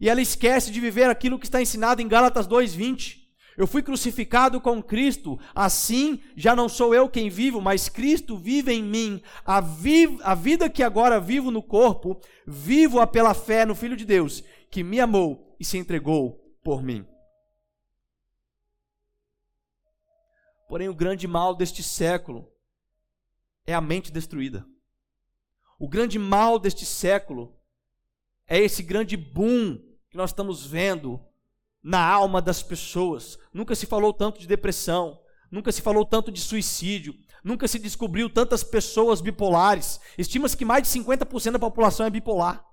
E 0.00 0.08
ela 0.08 0.20
esquece 0.20 0.72
de 0.72 0.80
viver 0.80 1.08
aquilo 1.08 1.38
que 1.38 1.46
está 1.46 1.62
ensinado 1.62 2.02
em 2.02 2.08
Gálatas 2.08 2.48
2:20. 2.48 3.19
Eu 3.60 3.66
fui 3.66 3.82
crucificado 3.82 4.58
com 4.58 4.82
Cristo, 4.82 5.38
assim 5.54 6.22
já 6.34 6.56
não 6.56 6.66
sou 6.66 6.94
eu 6.94 7.10
quem 7.10 7.28
vivo, 7.28 7.60
mas 7.60 7.90
Cristo 7.90 8.34
vive 8.38 8.72
em 8.72 8.82
mim. 8.82 9.22
A, 9.44 9.60
vi 9.60 10.18
a 10.22 10.34
vida 10.34 10.70
que 10.70 10.82
agora 10.82 11.20
vivo 11.20 11.50
no 11.50 11.62
corpo, 11.62 12.18
vivo-a 12.46 13.06
pela 13.06 13.34
fé 13.34 13.66
no 13.66 13.74
Filho 13.74 13.98
de 13.98 14.06
Deus, 14.06 14.42
que 14.70 14.82
me 14.82 14.98
amou 14.98 15.54
e 15.60 15.64
se 15.66 15.76
entregou 15.76 16.42
por 16.64 16.82
mim. 16.82 17.06
Porém, 20.66 20.88
o 20.88 20.94
grande 20.94 21.28
mal 21.28 21.54
deste 21.54 21.82
século 21.82 22.50
é 23.66 23.74
a 23.74 23.80
mente 23.82 24.10
destruída. 24.10 24.66
O 25.78 25.86
grande 25.86 26.18
mal 26.18 26.58
deste 26.58 26.86
século 26.86 27.54
é 28.46 28.58
esse 28.58 28.82
grande 28.82 29.18
boom 29.18 29.76
que 30.08 30.16
nós 30.16 30.30
estamos 30.30 30.66
vendo 30.66 31.22
na 31.82 32.04
alma 32.04 32.40
das 32.42 32.62
pessoas. 32.62 33.38
Nunca 33.52 33.74
se 33.74 33.86
falou 33.86 34.12
tanto 34.12 34.40
de 34.40 34.46
depressão, 34.46 35.20
nunca 35.50 35.72
se 35.72 35.82
falou 35.82 36.04
tanto 36.04 36.30
de 36.30 36.40
suicídio, 36.40 37.14
nunca 37.42 37.66
se 37.66 37.78
descobriu 37.78 38.28
tantas 38.28 38.62
pessoas 38.62 39.20
bipolares. 39.20 40.00
Estima-se 40.16 40.56
que 40.56 40.64
mais 40.64 40.82
de 40.82 40.88
50% 40.88 41.52
da 41.52 41.58
população 41.58 42.06
é 42.06 42.10
bipolar. 42.10 42.64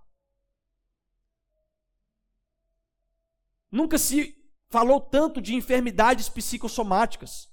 Nunca 3.72 3.98
se 3.98 4.36
falou 4.70 5.00
tanto 5.00 5.42
de 5.42 5.56
enfermidades 5.56 6.30
psicossomáticas. 6.30 7.50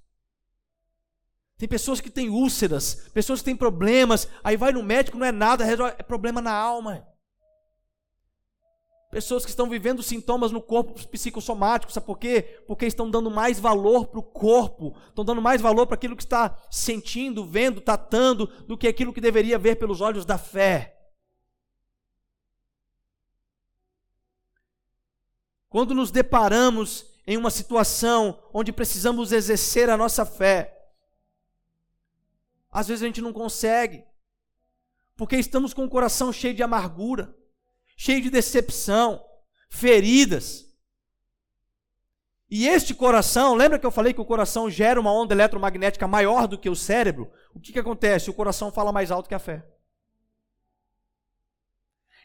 Tem 1.57 1.69
pessoas 1.69 2.01
que 2.01 2.11
têm 2.11 2.29
úlceras, 2.29 3.09
pessoas 3.13 3.41
que 3.41 3.45
têm 3.45 3.57
problemas, 3.57 4.29
aí 4.43 4.57
vai 4.57 4.73
no 4.73 4.83
médico, 4.83 5.17
não 5.17 5.27
é 5.27 5.33
nada, 5.33 5.65
é 5.65 6.03
problema 6.03 6.41
na 6.41 6.53
alma. 6.53 7.07
Pessoas 9.15 9.45
que 9.45 9.51
estão 9.51 9.71
vivendo 9.71 10.03
sintomas 10.03 10.51
no 10.51 10.61
corpo 10.61 10.93
psicossomático, 11.07 11.93
sabe 11.93 12.05
por 12.05 12.19
quê? 12.19 12.61
Porque 12.67 12.85
estão 12.85 13.09
dando 13.09 13.31
mais 13.31 13.61
valor 13.61 14.09
para 14.09 14.19
o 14.19 14.25
corpo, 14.25 14.93
estão 15.07 15.25
dando 15.25 15.41
mais 15.41 15.61
valor 15.61 15.87
para 15.87 15.95
aquilo 15.95 16.17
que 16.17 16.25
está 16.25 16.59
sentindo, 16.69 17.47
vendo, 17.47 17.81
tratando, 17.81 18.49
do 18.67 18.77
que 18.77 18.89
aquilo 18.89 19.13
que 19.13 19.21
deveria 19.21 19.57
ver 19.57 19.77
pelos 19.77 20.01
olhos 20.01 20.25
da 20.25 20.37
fé. 20.37 20.99
Quando 25.69 25.95
nos 25.95 26.11
deparamos 26.11 27.07
em 27.25 27.37
uma 27.37 27.53
situação 27.53 28.43
onde 28.53 28.73
precisamos 28.73 29.31
exercer 29.31 29.89
a 29.89 29.97
nossa 29.97 30.27
fé, 30.27 30.91
às 32.69 32.89
vezes 32.89 33.05
a 33.05 33.07
gente 33.07 33.23
não 33.23 33.33
consegue, 33.33 34.05
porque 35.17 35.37
estamos 35.37 35.73
com 35.73 35.85
o 35.85 35.89
coração 35.89 36.33
cheio 36.33 36.53
de 36.53 36.65
amargura, 36.65 37.33
cheio 37.97 38.23
de 38.23 38.31
decepção, 38.31 39.25
feridas. 39.69 40.65
E 42.51 42.69
este 42.69 42.95
coração, 42.95 43.55
lembra 43.55 43.79
que 43.79 43.87
eu 43.87 43.91
falei 43.91 44.13
que 44.13 44.21
o 44.21 44.25
coração 44.25 44.71
gera 44.71 45.01
uma 45.01 45.13
onda 45.13 45.35
eletromagnética 45.35 46.07
maior 46.07 46.47
do 46.47 46.59
que 46.59 46.69
o 46.69 46.77
cérebro? 46.77 47.31
O 47.55 47.61
que, 47.61 47.73
que 47.73 47.79
acontece? 47.79 48.31
O 48.31 48.35
coração 48.35 48.71
fala 48.71 48.93
mais 48.93 49.11
alto 49.11 49.29
que 49.29 49.35
a 49.35 49.39
fé. 49.39 49.67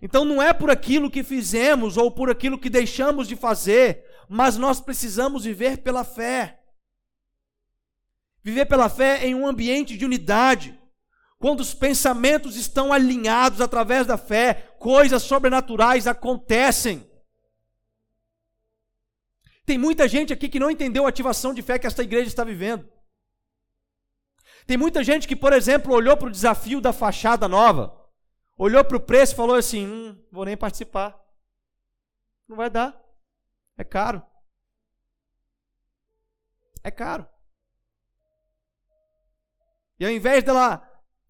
Então 0.02 0.24
não 0.24 0.42
é 0.42 0.54
por 0.54 0.70
aquilo 0.70 1.12
que 1.12 1.24
fizemos 1.24 1.98
ou 1.98 2.10
por 2.12 2.30
aquilo 2.30 2.60
que 2.60 2.70
deixamos 2.70 3.28
de 3.28 3.36
fazer, 3.36 4.06
mas 4.30 4.56
nós 4.56 4.80
precisamos 4.80 5.44
viver 5.44 5.80
pela 5.80 6.04
fé. 6.04 6.62
Viver 8.42 8.66
pela 8.66 8.88
fé 8.88 9.26
em 9.26 9.36
um 9.36 9.46
ambiente 9.46 9.98
de 9.98 10.06
unidade. 10.06 10.79
Quando 11.40 11.62
os 11.62 11.74
pensamentos 11.74 12.58
estão 12.58 12.92
alinhados 12.92 13.62
através 13.62 14.06
da 14.06 14.18
fé, 14.18 14.74
coisas 14.78 15.24
sobrenaturais 15.24 16.06
acontecem. 16.06 17.10
Tem 19.66 19.78
muita 19.78 20.06
gente 20.06 20.34
aqui 20.34 20.50
que 20.50 20.60
não 20.60 20.70
entendeu 20.70 21.06
a 21.06 21.10
ativação 21.10 21.54
de 21.54 21.62
fé 21.62 21.80
que 21.80 21.88
esta 21.88 22.04
igreja 22.04 22.28
está 22.28 22.44
vivendo. 22.44 22.92
Tem 24.68 24.76
muita 24.76 25.02
gente 25.02 25.30
que, 25.30 25.36
por 25.36 25.54
exemplo, 25.54 25.94
olhou 25.94 26.18
para 26.18 26.28
o 26.28 26.32
desafio 26.32 26.82
da 26.82 26.92
fachada 26.92 27.48
nova, 27.48 27.98
olhou 28.58 28.84
para 28.84 28.98
o 28.98 29.02
preço 29.02 29.34
e 29.34 29.38
falou 29.38 29.56
assim: 29.56 29.88
hum, 29.88 30.22
vou 30.30 30.44
nem 30.44 30.58
participar. 30.58 31.18
Não 32.50 32.58
vai 32.58 32.70
dar. 32.70 33.02
É 33.78 33.84
caro. 33.86 34.22
É 36.84 36.92
caro. 36.92 37.26
E 39.98 40.06
ao 40.06 40.12
invés 40.12 40.44
dela 40.44 40.89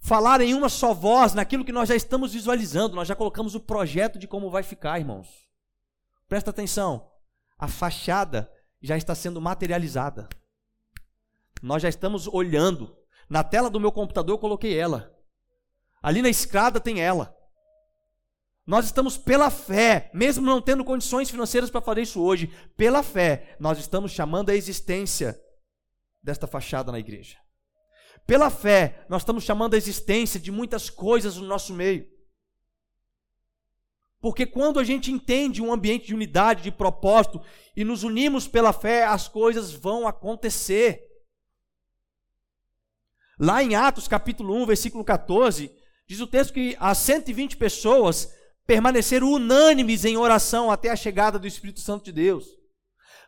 falar 0.09 0.41
em 0.41 0.55
uma 0.55 0.69
só 0.69 0.91
voz 0.91 1.35
naquilo 1.35 1.63
que 1.63 1.71
nós 1.71 1.87
já 1.87 1.95
estamos 1.95 2.33
visualizando, 2.33 2.95
nós 2.95 3.07
já 3.07 3.15
colocamos 3.15 3.53
o 3.53 3.59
projeto 3.59 4.17
de 4.17 4.27
como 4.27 4.49
vai 4.49 4.63
ficar, 4.63 4.97
irmãos. 4.97 5.47
Presta 6.27 6.49
atenção. 6.49 7.11
A 7.59 7.67
fachada 7.67 8.51
já 8.81 8.97
está 8.97 9.13
sendo 9.13 9.39
materializada. 9.39 10.27
Nós 11.61 11.83
já 11.83 11.89
estamos 11.89 12.27
olhando. 12.27 12.97
Na 13.29 13.43
tela 13.43 13.69
do 13.69 13.79
meu 13.79 13.91
computador 13.91 14.33
eu 14.33 14.39
coloquei 14.39 14.75
ela. 14.75 15.15
Ali 16.01 16.23
na 16.23 16.29
escada 16.29 16.79
tem 16.79 16.99
ela. 16.99 17.37
Nós 18.65 18.85
estamos 18.85 19.15
pela 19.15 19.51
fé, 19.51 20.09
mesmo 20.11 20.43
não 20.43 20.59
tendo 20.59 20.83
condições 20.83 21.29
financeiras 21.29 21.69
para 21.69 21.81
fazer 21.81 22.01
isso 22.01 22.19
hoje, 22.19 22.47
pela 22.75 23.03
fé, 23.03 23.55
nós 23.59 23.77
estamos 23.77 24.11
chamando 24.11 24.49
a 24.49 24.55
existência 24.55 25.39
desta 26.23 26.47
fachada 26.47 26.91
na 26.91 26.97
igreja. 26.97 27.37
Pela 28.25 28.49
fé, 28.49 29.05
nós 29.09 29.21
estamos 29.21 29.43
chamando 29.43 29.73
a 29.73 29.77
existência 29.77 30.39
de 30.39 30.51
muitas 30.51 30.89
coisas 30.89 31.37
no 31.37 31.47
nosso 31.47 31.73
meio. 31.73 32.07
Porque 34.21 34.45
quando 34.45 34.79
a 34.79 34.83
gente 34.83 35.11
entende 35.11 35.61
um 35.61 35.71
ambiente 35.71 36.07
de 36.07 36.13
unidade, 36.13 36.63
de 36.63 36.71
propósito, 36.71 37.41
e 37.75 37.85
nos 37.85 38.03
unimos 38.03 38.47
pela 38.47 38.73
fé, 38.73 39.05
as 39.05 39.27
coisas 39.27 39.71
vão 39.71 40.07
acontecer. 40.07 41.07
Lá 43.39 43.63
em 43.63 43.75
Atos 43.75 44.07
capítulo 44.07 44.53
1, 44.61 44.65
versículo 44.65 45.05
14, 45.05 45.71
diz 46.05 46.19
o 46.19 46.27
texto 46.27 46.53
que 46.53 46.75
as 46.79 46.97
120 46.97 47.55
pessoas 47.55 48.33
permaneceram 48.67 49.31
unânimes 49.31 50.03
em 50.03 50.17
oração 50.17 50.69
até 50.69 50.89
a 50.89 50.95
chegada 50.95 51.39
do 51.39 51.47
Espírito 51.47 51.79
Santo 51.79 52.05
de 52.05 52.11
Deus. 52.11 52.58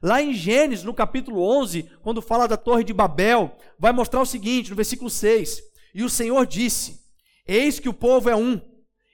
Lá 0.01 0.21
em 0.21 0.33
Gênesis, 0.33 0.83
no 0.83 0.93
capítulo 0.93 1.41
11, 1.41 1.83
quando 2.01 2.21
fala 2.21 2.47
da 2.47 2.57
Torre 2.57 2.83
de 2.83 2.93
Babel, 2.93 3.55
vai 3.77 3.91
mostrar 3.91 4.19
o 4.21 4.25
seguinte, 4.25 4.71
no 4.71 4.75
versículo 4.75 5.09
6: 5.09 5.61
E 5.93 6.03
o 6.03 6.09
Senhor 6.09 6.45
disse: 6.47 6.99
Eis 7.45 7.79
que 7.79 7.87
o 7.87 7.93
povo 7.93 8.29
é 8.29 8.35
um, 8.35 8.59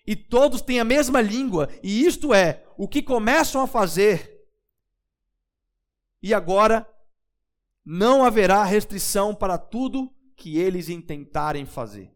e 0.06 0.16
todos 0.16 0.62
têm 0.62 0.80
a 0.80 0.86
mesma 0.86 1.20
língua, 1.20 1.70
e 1.84 2.06
isto 2.06 2.34
é, 2.34 2.64
o 2.78 2.88
que 2.88 3.02
começam 3.02 3.62
a 3.62 3.68
fazer. 3.68 4.34
E 6.24 6.34
agora 6.34 6.88
não 7.86 8.24
haverá 8.24 8.64
restrição 8.64 9.36
para 9.36 9.58
tudo 9.58 10.10
que 10.38 10.58
eles 10.58 10.88
intentarem 10.88 11.66
fazer. 11.66 12.14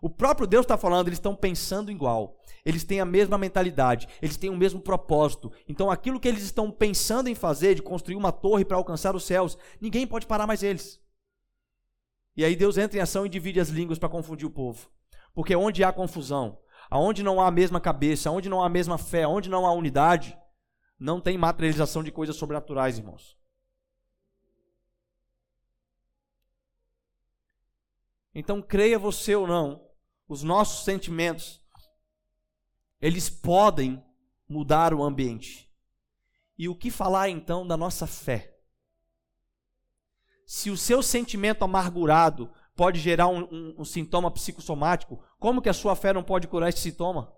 O 0.00 0.10
próprio 0.10 0.46
Deus 0.46 0.64
está 0.64 0.76
falando, 0.76 1.08
eles 1.08 1.18
estão 1.18 1.34
pensando 1.34 1.90
igual 1.90 2.41
eles 2.64 2.84
têm 2.84 3.00
a 3.00 3.04
mesma 3.04 3.36
mentalidade, 3.36 4.08
eles 4.20 4.36
têm 4.36 4.50
o 4.50 4.56
mesmo 4.56 4.80
propósito. 4.80 5.52
Então, 5.68 5.90
aquilo 5.90 6.20
que 6.20 6.28
eles 6.28 6.42
estão 6.42 6.70
pensando 6.70 7.28
em 7.28 7.34
fazer, 7.34 7.74
de 7.74 7.82
construir 7.82 8.16
uma 8.16 8.30
torre 8.30 8.64
para 8.64 8.76
alcançar 8.76 9.16
os 9.16 9.24
céus, 9.24 9.58
ninguém 9.80 10.06
pode 10.06 10.26
parar 10.26 10.46
mais 10.46 10.62
eles. 10.62 11.00
E 12.36 12.44
aí 12.44 12.56
Deus 12.56 12.78
entra 12.78 12.98
em 12.98 13.02
ação 13.02 13.26
e 13.26 13.28
divide 13.28 13.60
as 13.60 13.68
línguas 13.68 13.98
para 13.98 14.08
confundir 14.08 14.46
o 14.46 14.50
povo. 14.50 14.90
Porque 15.34 15.56
onde 15.56 15.82
há 15.82 15.92
confusão, 15.92 16.58
aonde 16.88 17.22
não 17.22 17.40
há 17.40 17.48
a 17.48 17.50
mesma 17.50 17.80
cabeça, 17.80 18.30
onde 18.30 18.48
não 18.48 18.62
há 18.62 18.66
a 18.66 18.70
mesma 18.70 18.96
fé, 18.96 19.26
onde 19.26 19.50
não 19.50 19.66
há 19.66 19.72
unidade, 19.72 20.38
não 20.98 21.20
tem 21.20 21.36
materialização 21.36 22.02
de 22.02 22.12
coisas 22.12 22.36
sobrenaturais, 22.36 22.98
irmãos. 22.98 23.36
Então, 28.34 28.62
creia 28.62 28.98
você 28.98 29.34
ou 29.34 29.46
não, 29.46 29.86
os 30.26 30.42
nossos 30.42 30.84
sentimentos, 30.84 31.61
eles 33.02 33.28
podem 33.28 34.00
mudar 34.48 34.94
o 34.94 35.02
ambiente. 35.02 35.68
E 36.56 36.68
o 36.68 36.76
que 36.76 36.88
falar 36.88 37.28
então 37.28 37.66
da 37.66 37.76
nossa 37.76 38.06
fé? 38.06 38.56
Se 40.46 40.70
o 40.70 40.76
seu 40.76 41.02
sentimento 41.02 41.64
amargurado 41.64 42.52
pode 42.76 43.00
gerar 43.00 43.26
um, 43.26 43.42
um, 43.50 43.74
um, 43.78 43.84
sintoma 43.84 44.30
psicossomático, 44.30 45.20
como 45.40 45.60
que 45.60 45.68
a 45.68 45.74
sua 45.74 45.96
fé 45.96 46.12
não 46.12 46.22
pode 46.22 46.46
curar 46.46 46.68
esse 46.68 46.78
sintoma? 46.78 47.34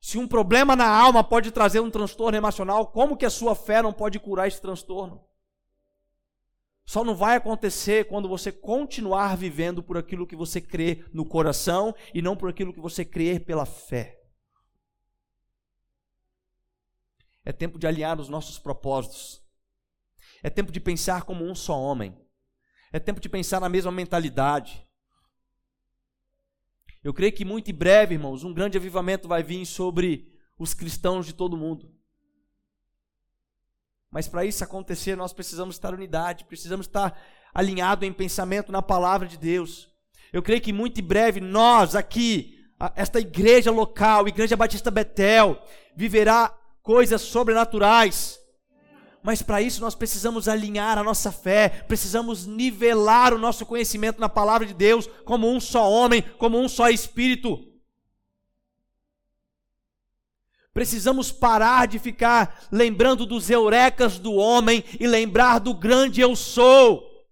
Se 0.00 0.18
um 0.18 0.26
problema 0.26 0.74
na 0.74 0.88
alma 0.88 1.22
pode 1.22 1.52
trazer 1.52 1.78
um 1.80 1.90
transtorno 1.90 2.36
emocional, 2.36 2.88
como 2.88 3.16
que 3.16 3.26
a 3.26 3.30
sua 3.30 3.54
fé 3.54 3.82
não 3.82 3.92
pode 3.92 4.18
curar 4.18 4.48
esse 4.48 4.60
transtorno? 4.60 5.24
Só 6.86 7.02
não 7.02 7.16
vai 7.16 7.36
acontecer 7.36 8.06
quando 8.06 8.28
você 8.28 8.52
continuar 8.52 9.36
vivendo 9.36 9.82
por 9.82 9.98
aquilo 9.98 10.26
que 10.26 10.36
você 10.36 10.60
crê 10.60 11.04
no 11.12 11.26
coração 11.26 11.92
e 12.14 12.22
não 12.22 12.36
por 12.36 12.48
aquilo 12.48 12.72
que 12.72 12.80
você 12.80 13.04
crê 13.04 13.40
pela 13.40 13.66
fé. 13.66 14.22
É 17.44 17.52
tempo 17.52 17.76
de 17.76 17.88
alinhar 17.88 18.20
os 18.20 18.28
nossos 18.28 18.56
propósitos. 18.56 19.44
É 20.44 20.48
tempo 20.48 20.70
de 20.70 20.78
pensar 20.78 21.24
como 21.24 21.44
um 21.44 21.56
só 21.56 21.76
homem. 21.76 22.16
É 22.92 23.00
tempo 23.00 23.20
de 23.20 23.28
pensar 23.28 23.60
na 23.60 23.68
mesma 23.68 23.90
mentalidade. 23.90 24.86
Eu 27.02 27.12
creio 27.12 27.32
que 27.32 27.44
muito 27.44 27.68
em 27.68 27.74
breve, 27.74 28.14
irmãos, 28.14 28.44
um 28.44 28.54
grande 28.54 28.78
avivamento 28.78 29.26
vai 29.26 29.42
vir 29.42 29.66
sobre 29.66 30.32
os 30.56 30.72
cristãos 30.72 31.26
de 31.26 31.32
todo 31.32 31.56
mundo. 31.56 31.95
Mas 34.16 34.26
para 34.26 34.46
isso 34.46 34.64
acontecer, 34.64 35.14
nós 35.14 35.34
precisamos 35.34 35.74
estar 35.74 35.92
unidade, 35.92 36.46
precisamos 36.46 36.86
estar 36.86 37.20
alinhado 37.52 38.02
em 38.02 38.10
pensamento 38.10 38.72
na 38.72 38.80
palavra 38.80 39.28
de 39.28 39.36
Deus. 39.36 39.90
Eu 40.32 40.42
creio 40.42 40.62
que 40.62 40.72
muito 40.72 40.98
em 40.98 41.04
breve 41.04 41.38
nós 41.38 41.94
aqui, 41.94 42.54
esta 42.94 43.20
igreja 43.20 43.70
local, 43.70 44.26
Igreja 44.26 44.56
Batista 44.56 44.90
Betel, 44.90 45.62
viverá 45.94 46.50
coisas 46.82 47.20
sobrenaturais. 47.20 48.38
Mas 49.22 49.42
para 49.42 49.60
isso 49.60 49.82
nós 49.82 49.94
precisamos 49.94 50.48
alinhar 50.48 50.96
a 50.96 51.04
nossa 51.04 51.30
fé, 51.30 51.68
precisamos 51.86 52.46
nivelar 52.46 53.34
o 53.34 53.38
nosso 53.38 53.66
conhecimento 53.66 54.18
na 54.18 54.30
palavra 54.30 54.66
de 54.66 54.72
Deus 54.72 55.06
como 55.26 55.46
um 55.46 55.60
só 55.60 55.92
homem, 55.92 56.22
como 56.38 56.58
um 56.58 56.70
só 56.70 56.88
espírito. 56.88 57.58
Precisamos 60.76 61.32
parar 61.32 61.88
de 61.88 61.98
ficar 61.98 62.68
lembrando 62.70 63.24
dos 63.24 63.48
eurecas 63.48 64.18
do 64.18 64.34
homem 64.34 64.84
e 65.00 65.06
lembrar 65.06 65.58
do 65.58 65.72
grande 65.72 66.20
eu 66.20 66.36
sou. 66.36 67.26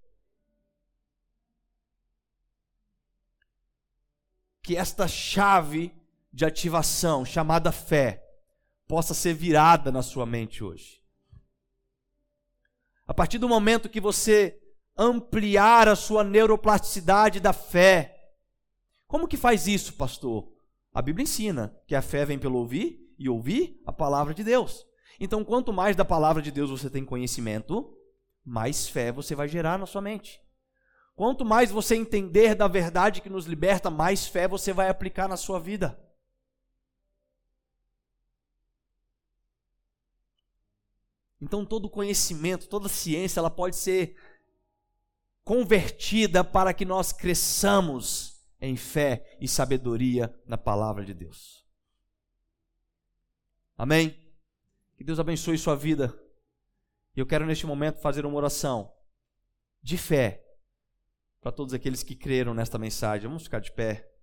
Que 4.63 4.79
esta 4.79 5.07
chave 5.07 5.95
de 6.33 6.47
ativação, 6.47 7.23
chamada 7.23 7.71
fé, 7.71 8.27
possa 8.89 9.13
ser 9.13 9.35
virada 9.35 9.93
na 9.93 10.01
sua 10.01 10.25
mente 10.25 10.65
hoje. 10.65 11.03
A 13.07 13.13
partir 13.13 13.37
do 13.37 13.47
momento 13.47 13.91
que 13.91 14.01
você 14.01 14.59
ampliar 14.97 15.87
a 15.87 15.95
sua 15.95 16.25
neuroplasticidade 16.25 17.41
da 17.41 17.53
fé. 17.53 18.33
Como 19.07 19.29
que 19.29 19.37
faz 19.37 19.67
isso, 19.67 19.93
pastor? 19.93 20.51
A 20.95 21.03
Bíblia 21.03 21.25
ensina 21.25 21.79
que 21.87 21.95
a 21.95 22.01
fé 22.01 22.25
vem 22.25 22.39
pelo 22.39 22.57
ouvir 22.57 23.04
e 23.19 23.29
ouvir 23.29 23.81
a 23.87 23.93
palavra 23.93 24.35
de 24.35 24.43
Deus. 24.45 24.87
Então, 25.19 25.45
quanto 25.45 25.73
mais 25.73 25.95
da 25.95 26.05
palavra 26.05 26.43
de 26.43 26.51
Deus 26.51 26.71
você 26.71 26.91
tem 26.91 27.05
conhecimento, 27.05 27.97
mais 28.45 28.89
fé 28.89 29.13
você 29.13 29.35
vai 29.35 29.49
gerar 29.49 29.79
na 29.79 29.87
sua 29.87 30.01
mente. 30.01 30.41
Quanto 31.15 31.45
mais 31.45 31.71
você 31.71 31.95
entender 31.95 32.55
da 32.55 32.67
verdade 32.67 33.21
que 33.21 33.31
nos 33.31 33.47
liberta, 33.47 33.89
mais 33.89 34.27
fé 34.27 34.49
você 34.49 34.73
vai 34.73 34.89
aplicar 34.89 35.29
na 35.29 35.37
sua 35.37 35.61
vida. 35.61 35.99
Então 41.41 41.65
todo 41.65 41.91
conhecimento, 41.91 42.69
toda 42.69 42.89
ciência, 42.89 43.39
ela 43.39 43.51
pode 43.51 43.77
ser 43.77 44.17
convertida 45.45 46.43
para 46.43 46.73
que 46.73 46.85
nós 46.85 47.13
cresçamos 47.13 48.43
em 48.61 48.77
fé 48.77 49.37
e 49.39 49.47
sabedoria 49.47 50.35
na 50.47 50.57
palavra 50.57 51.05
de 51.05 51.13
Deus. 51.13 51.64
Amém? 53.77 54.17
Que 54.97 55.05
Deus 55.05 55.19
abençoe 55.19 55.59
sua 55.59 55.75
vida. 55.75 56.15
E 57.17 57.21
eu 57.21 57.27
quero 57.27 57.47
neste 57.47 57.67
momento 57.67 58.01
fazer 58.01 58.25
uma 58.25 58.37
oração 58.37 58.93
de 59.83 59.99
fé 59.99 60.45
para 61.41 61.53
todos 61.53 61.75
aqueles 61.75 62.03
que 62.03 62.15
creram 62.15 62.55
nesta 62.55 62.79
mensagem. 62.79 63.29
Vamos 63.29 63.45
ficar 63.45 63.61
de 63.61 63.73
pé. 63.73 64.14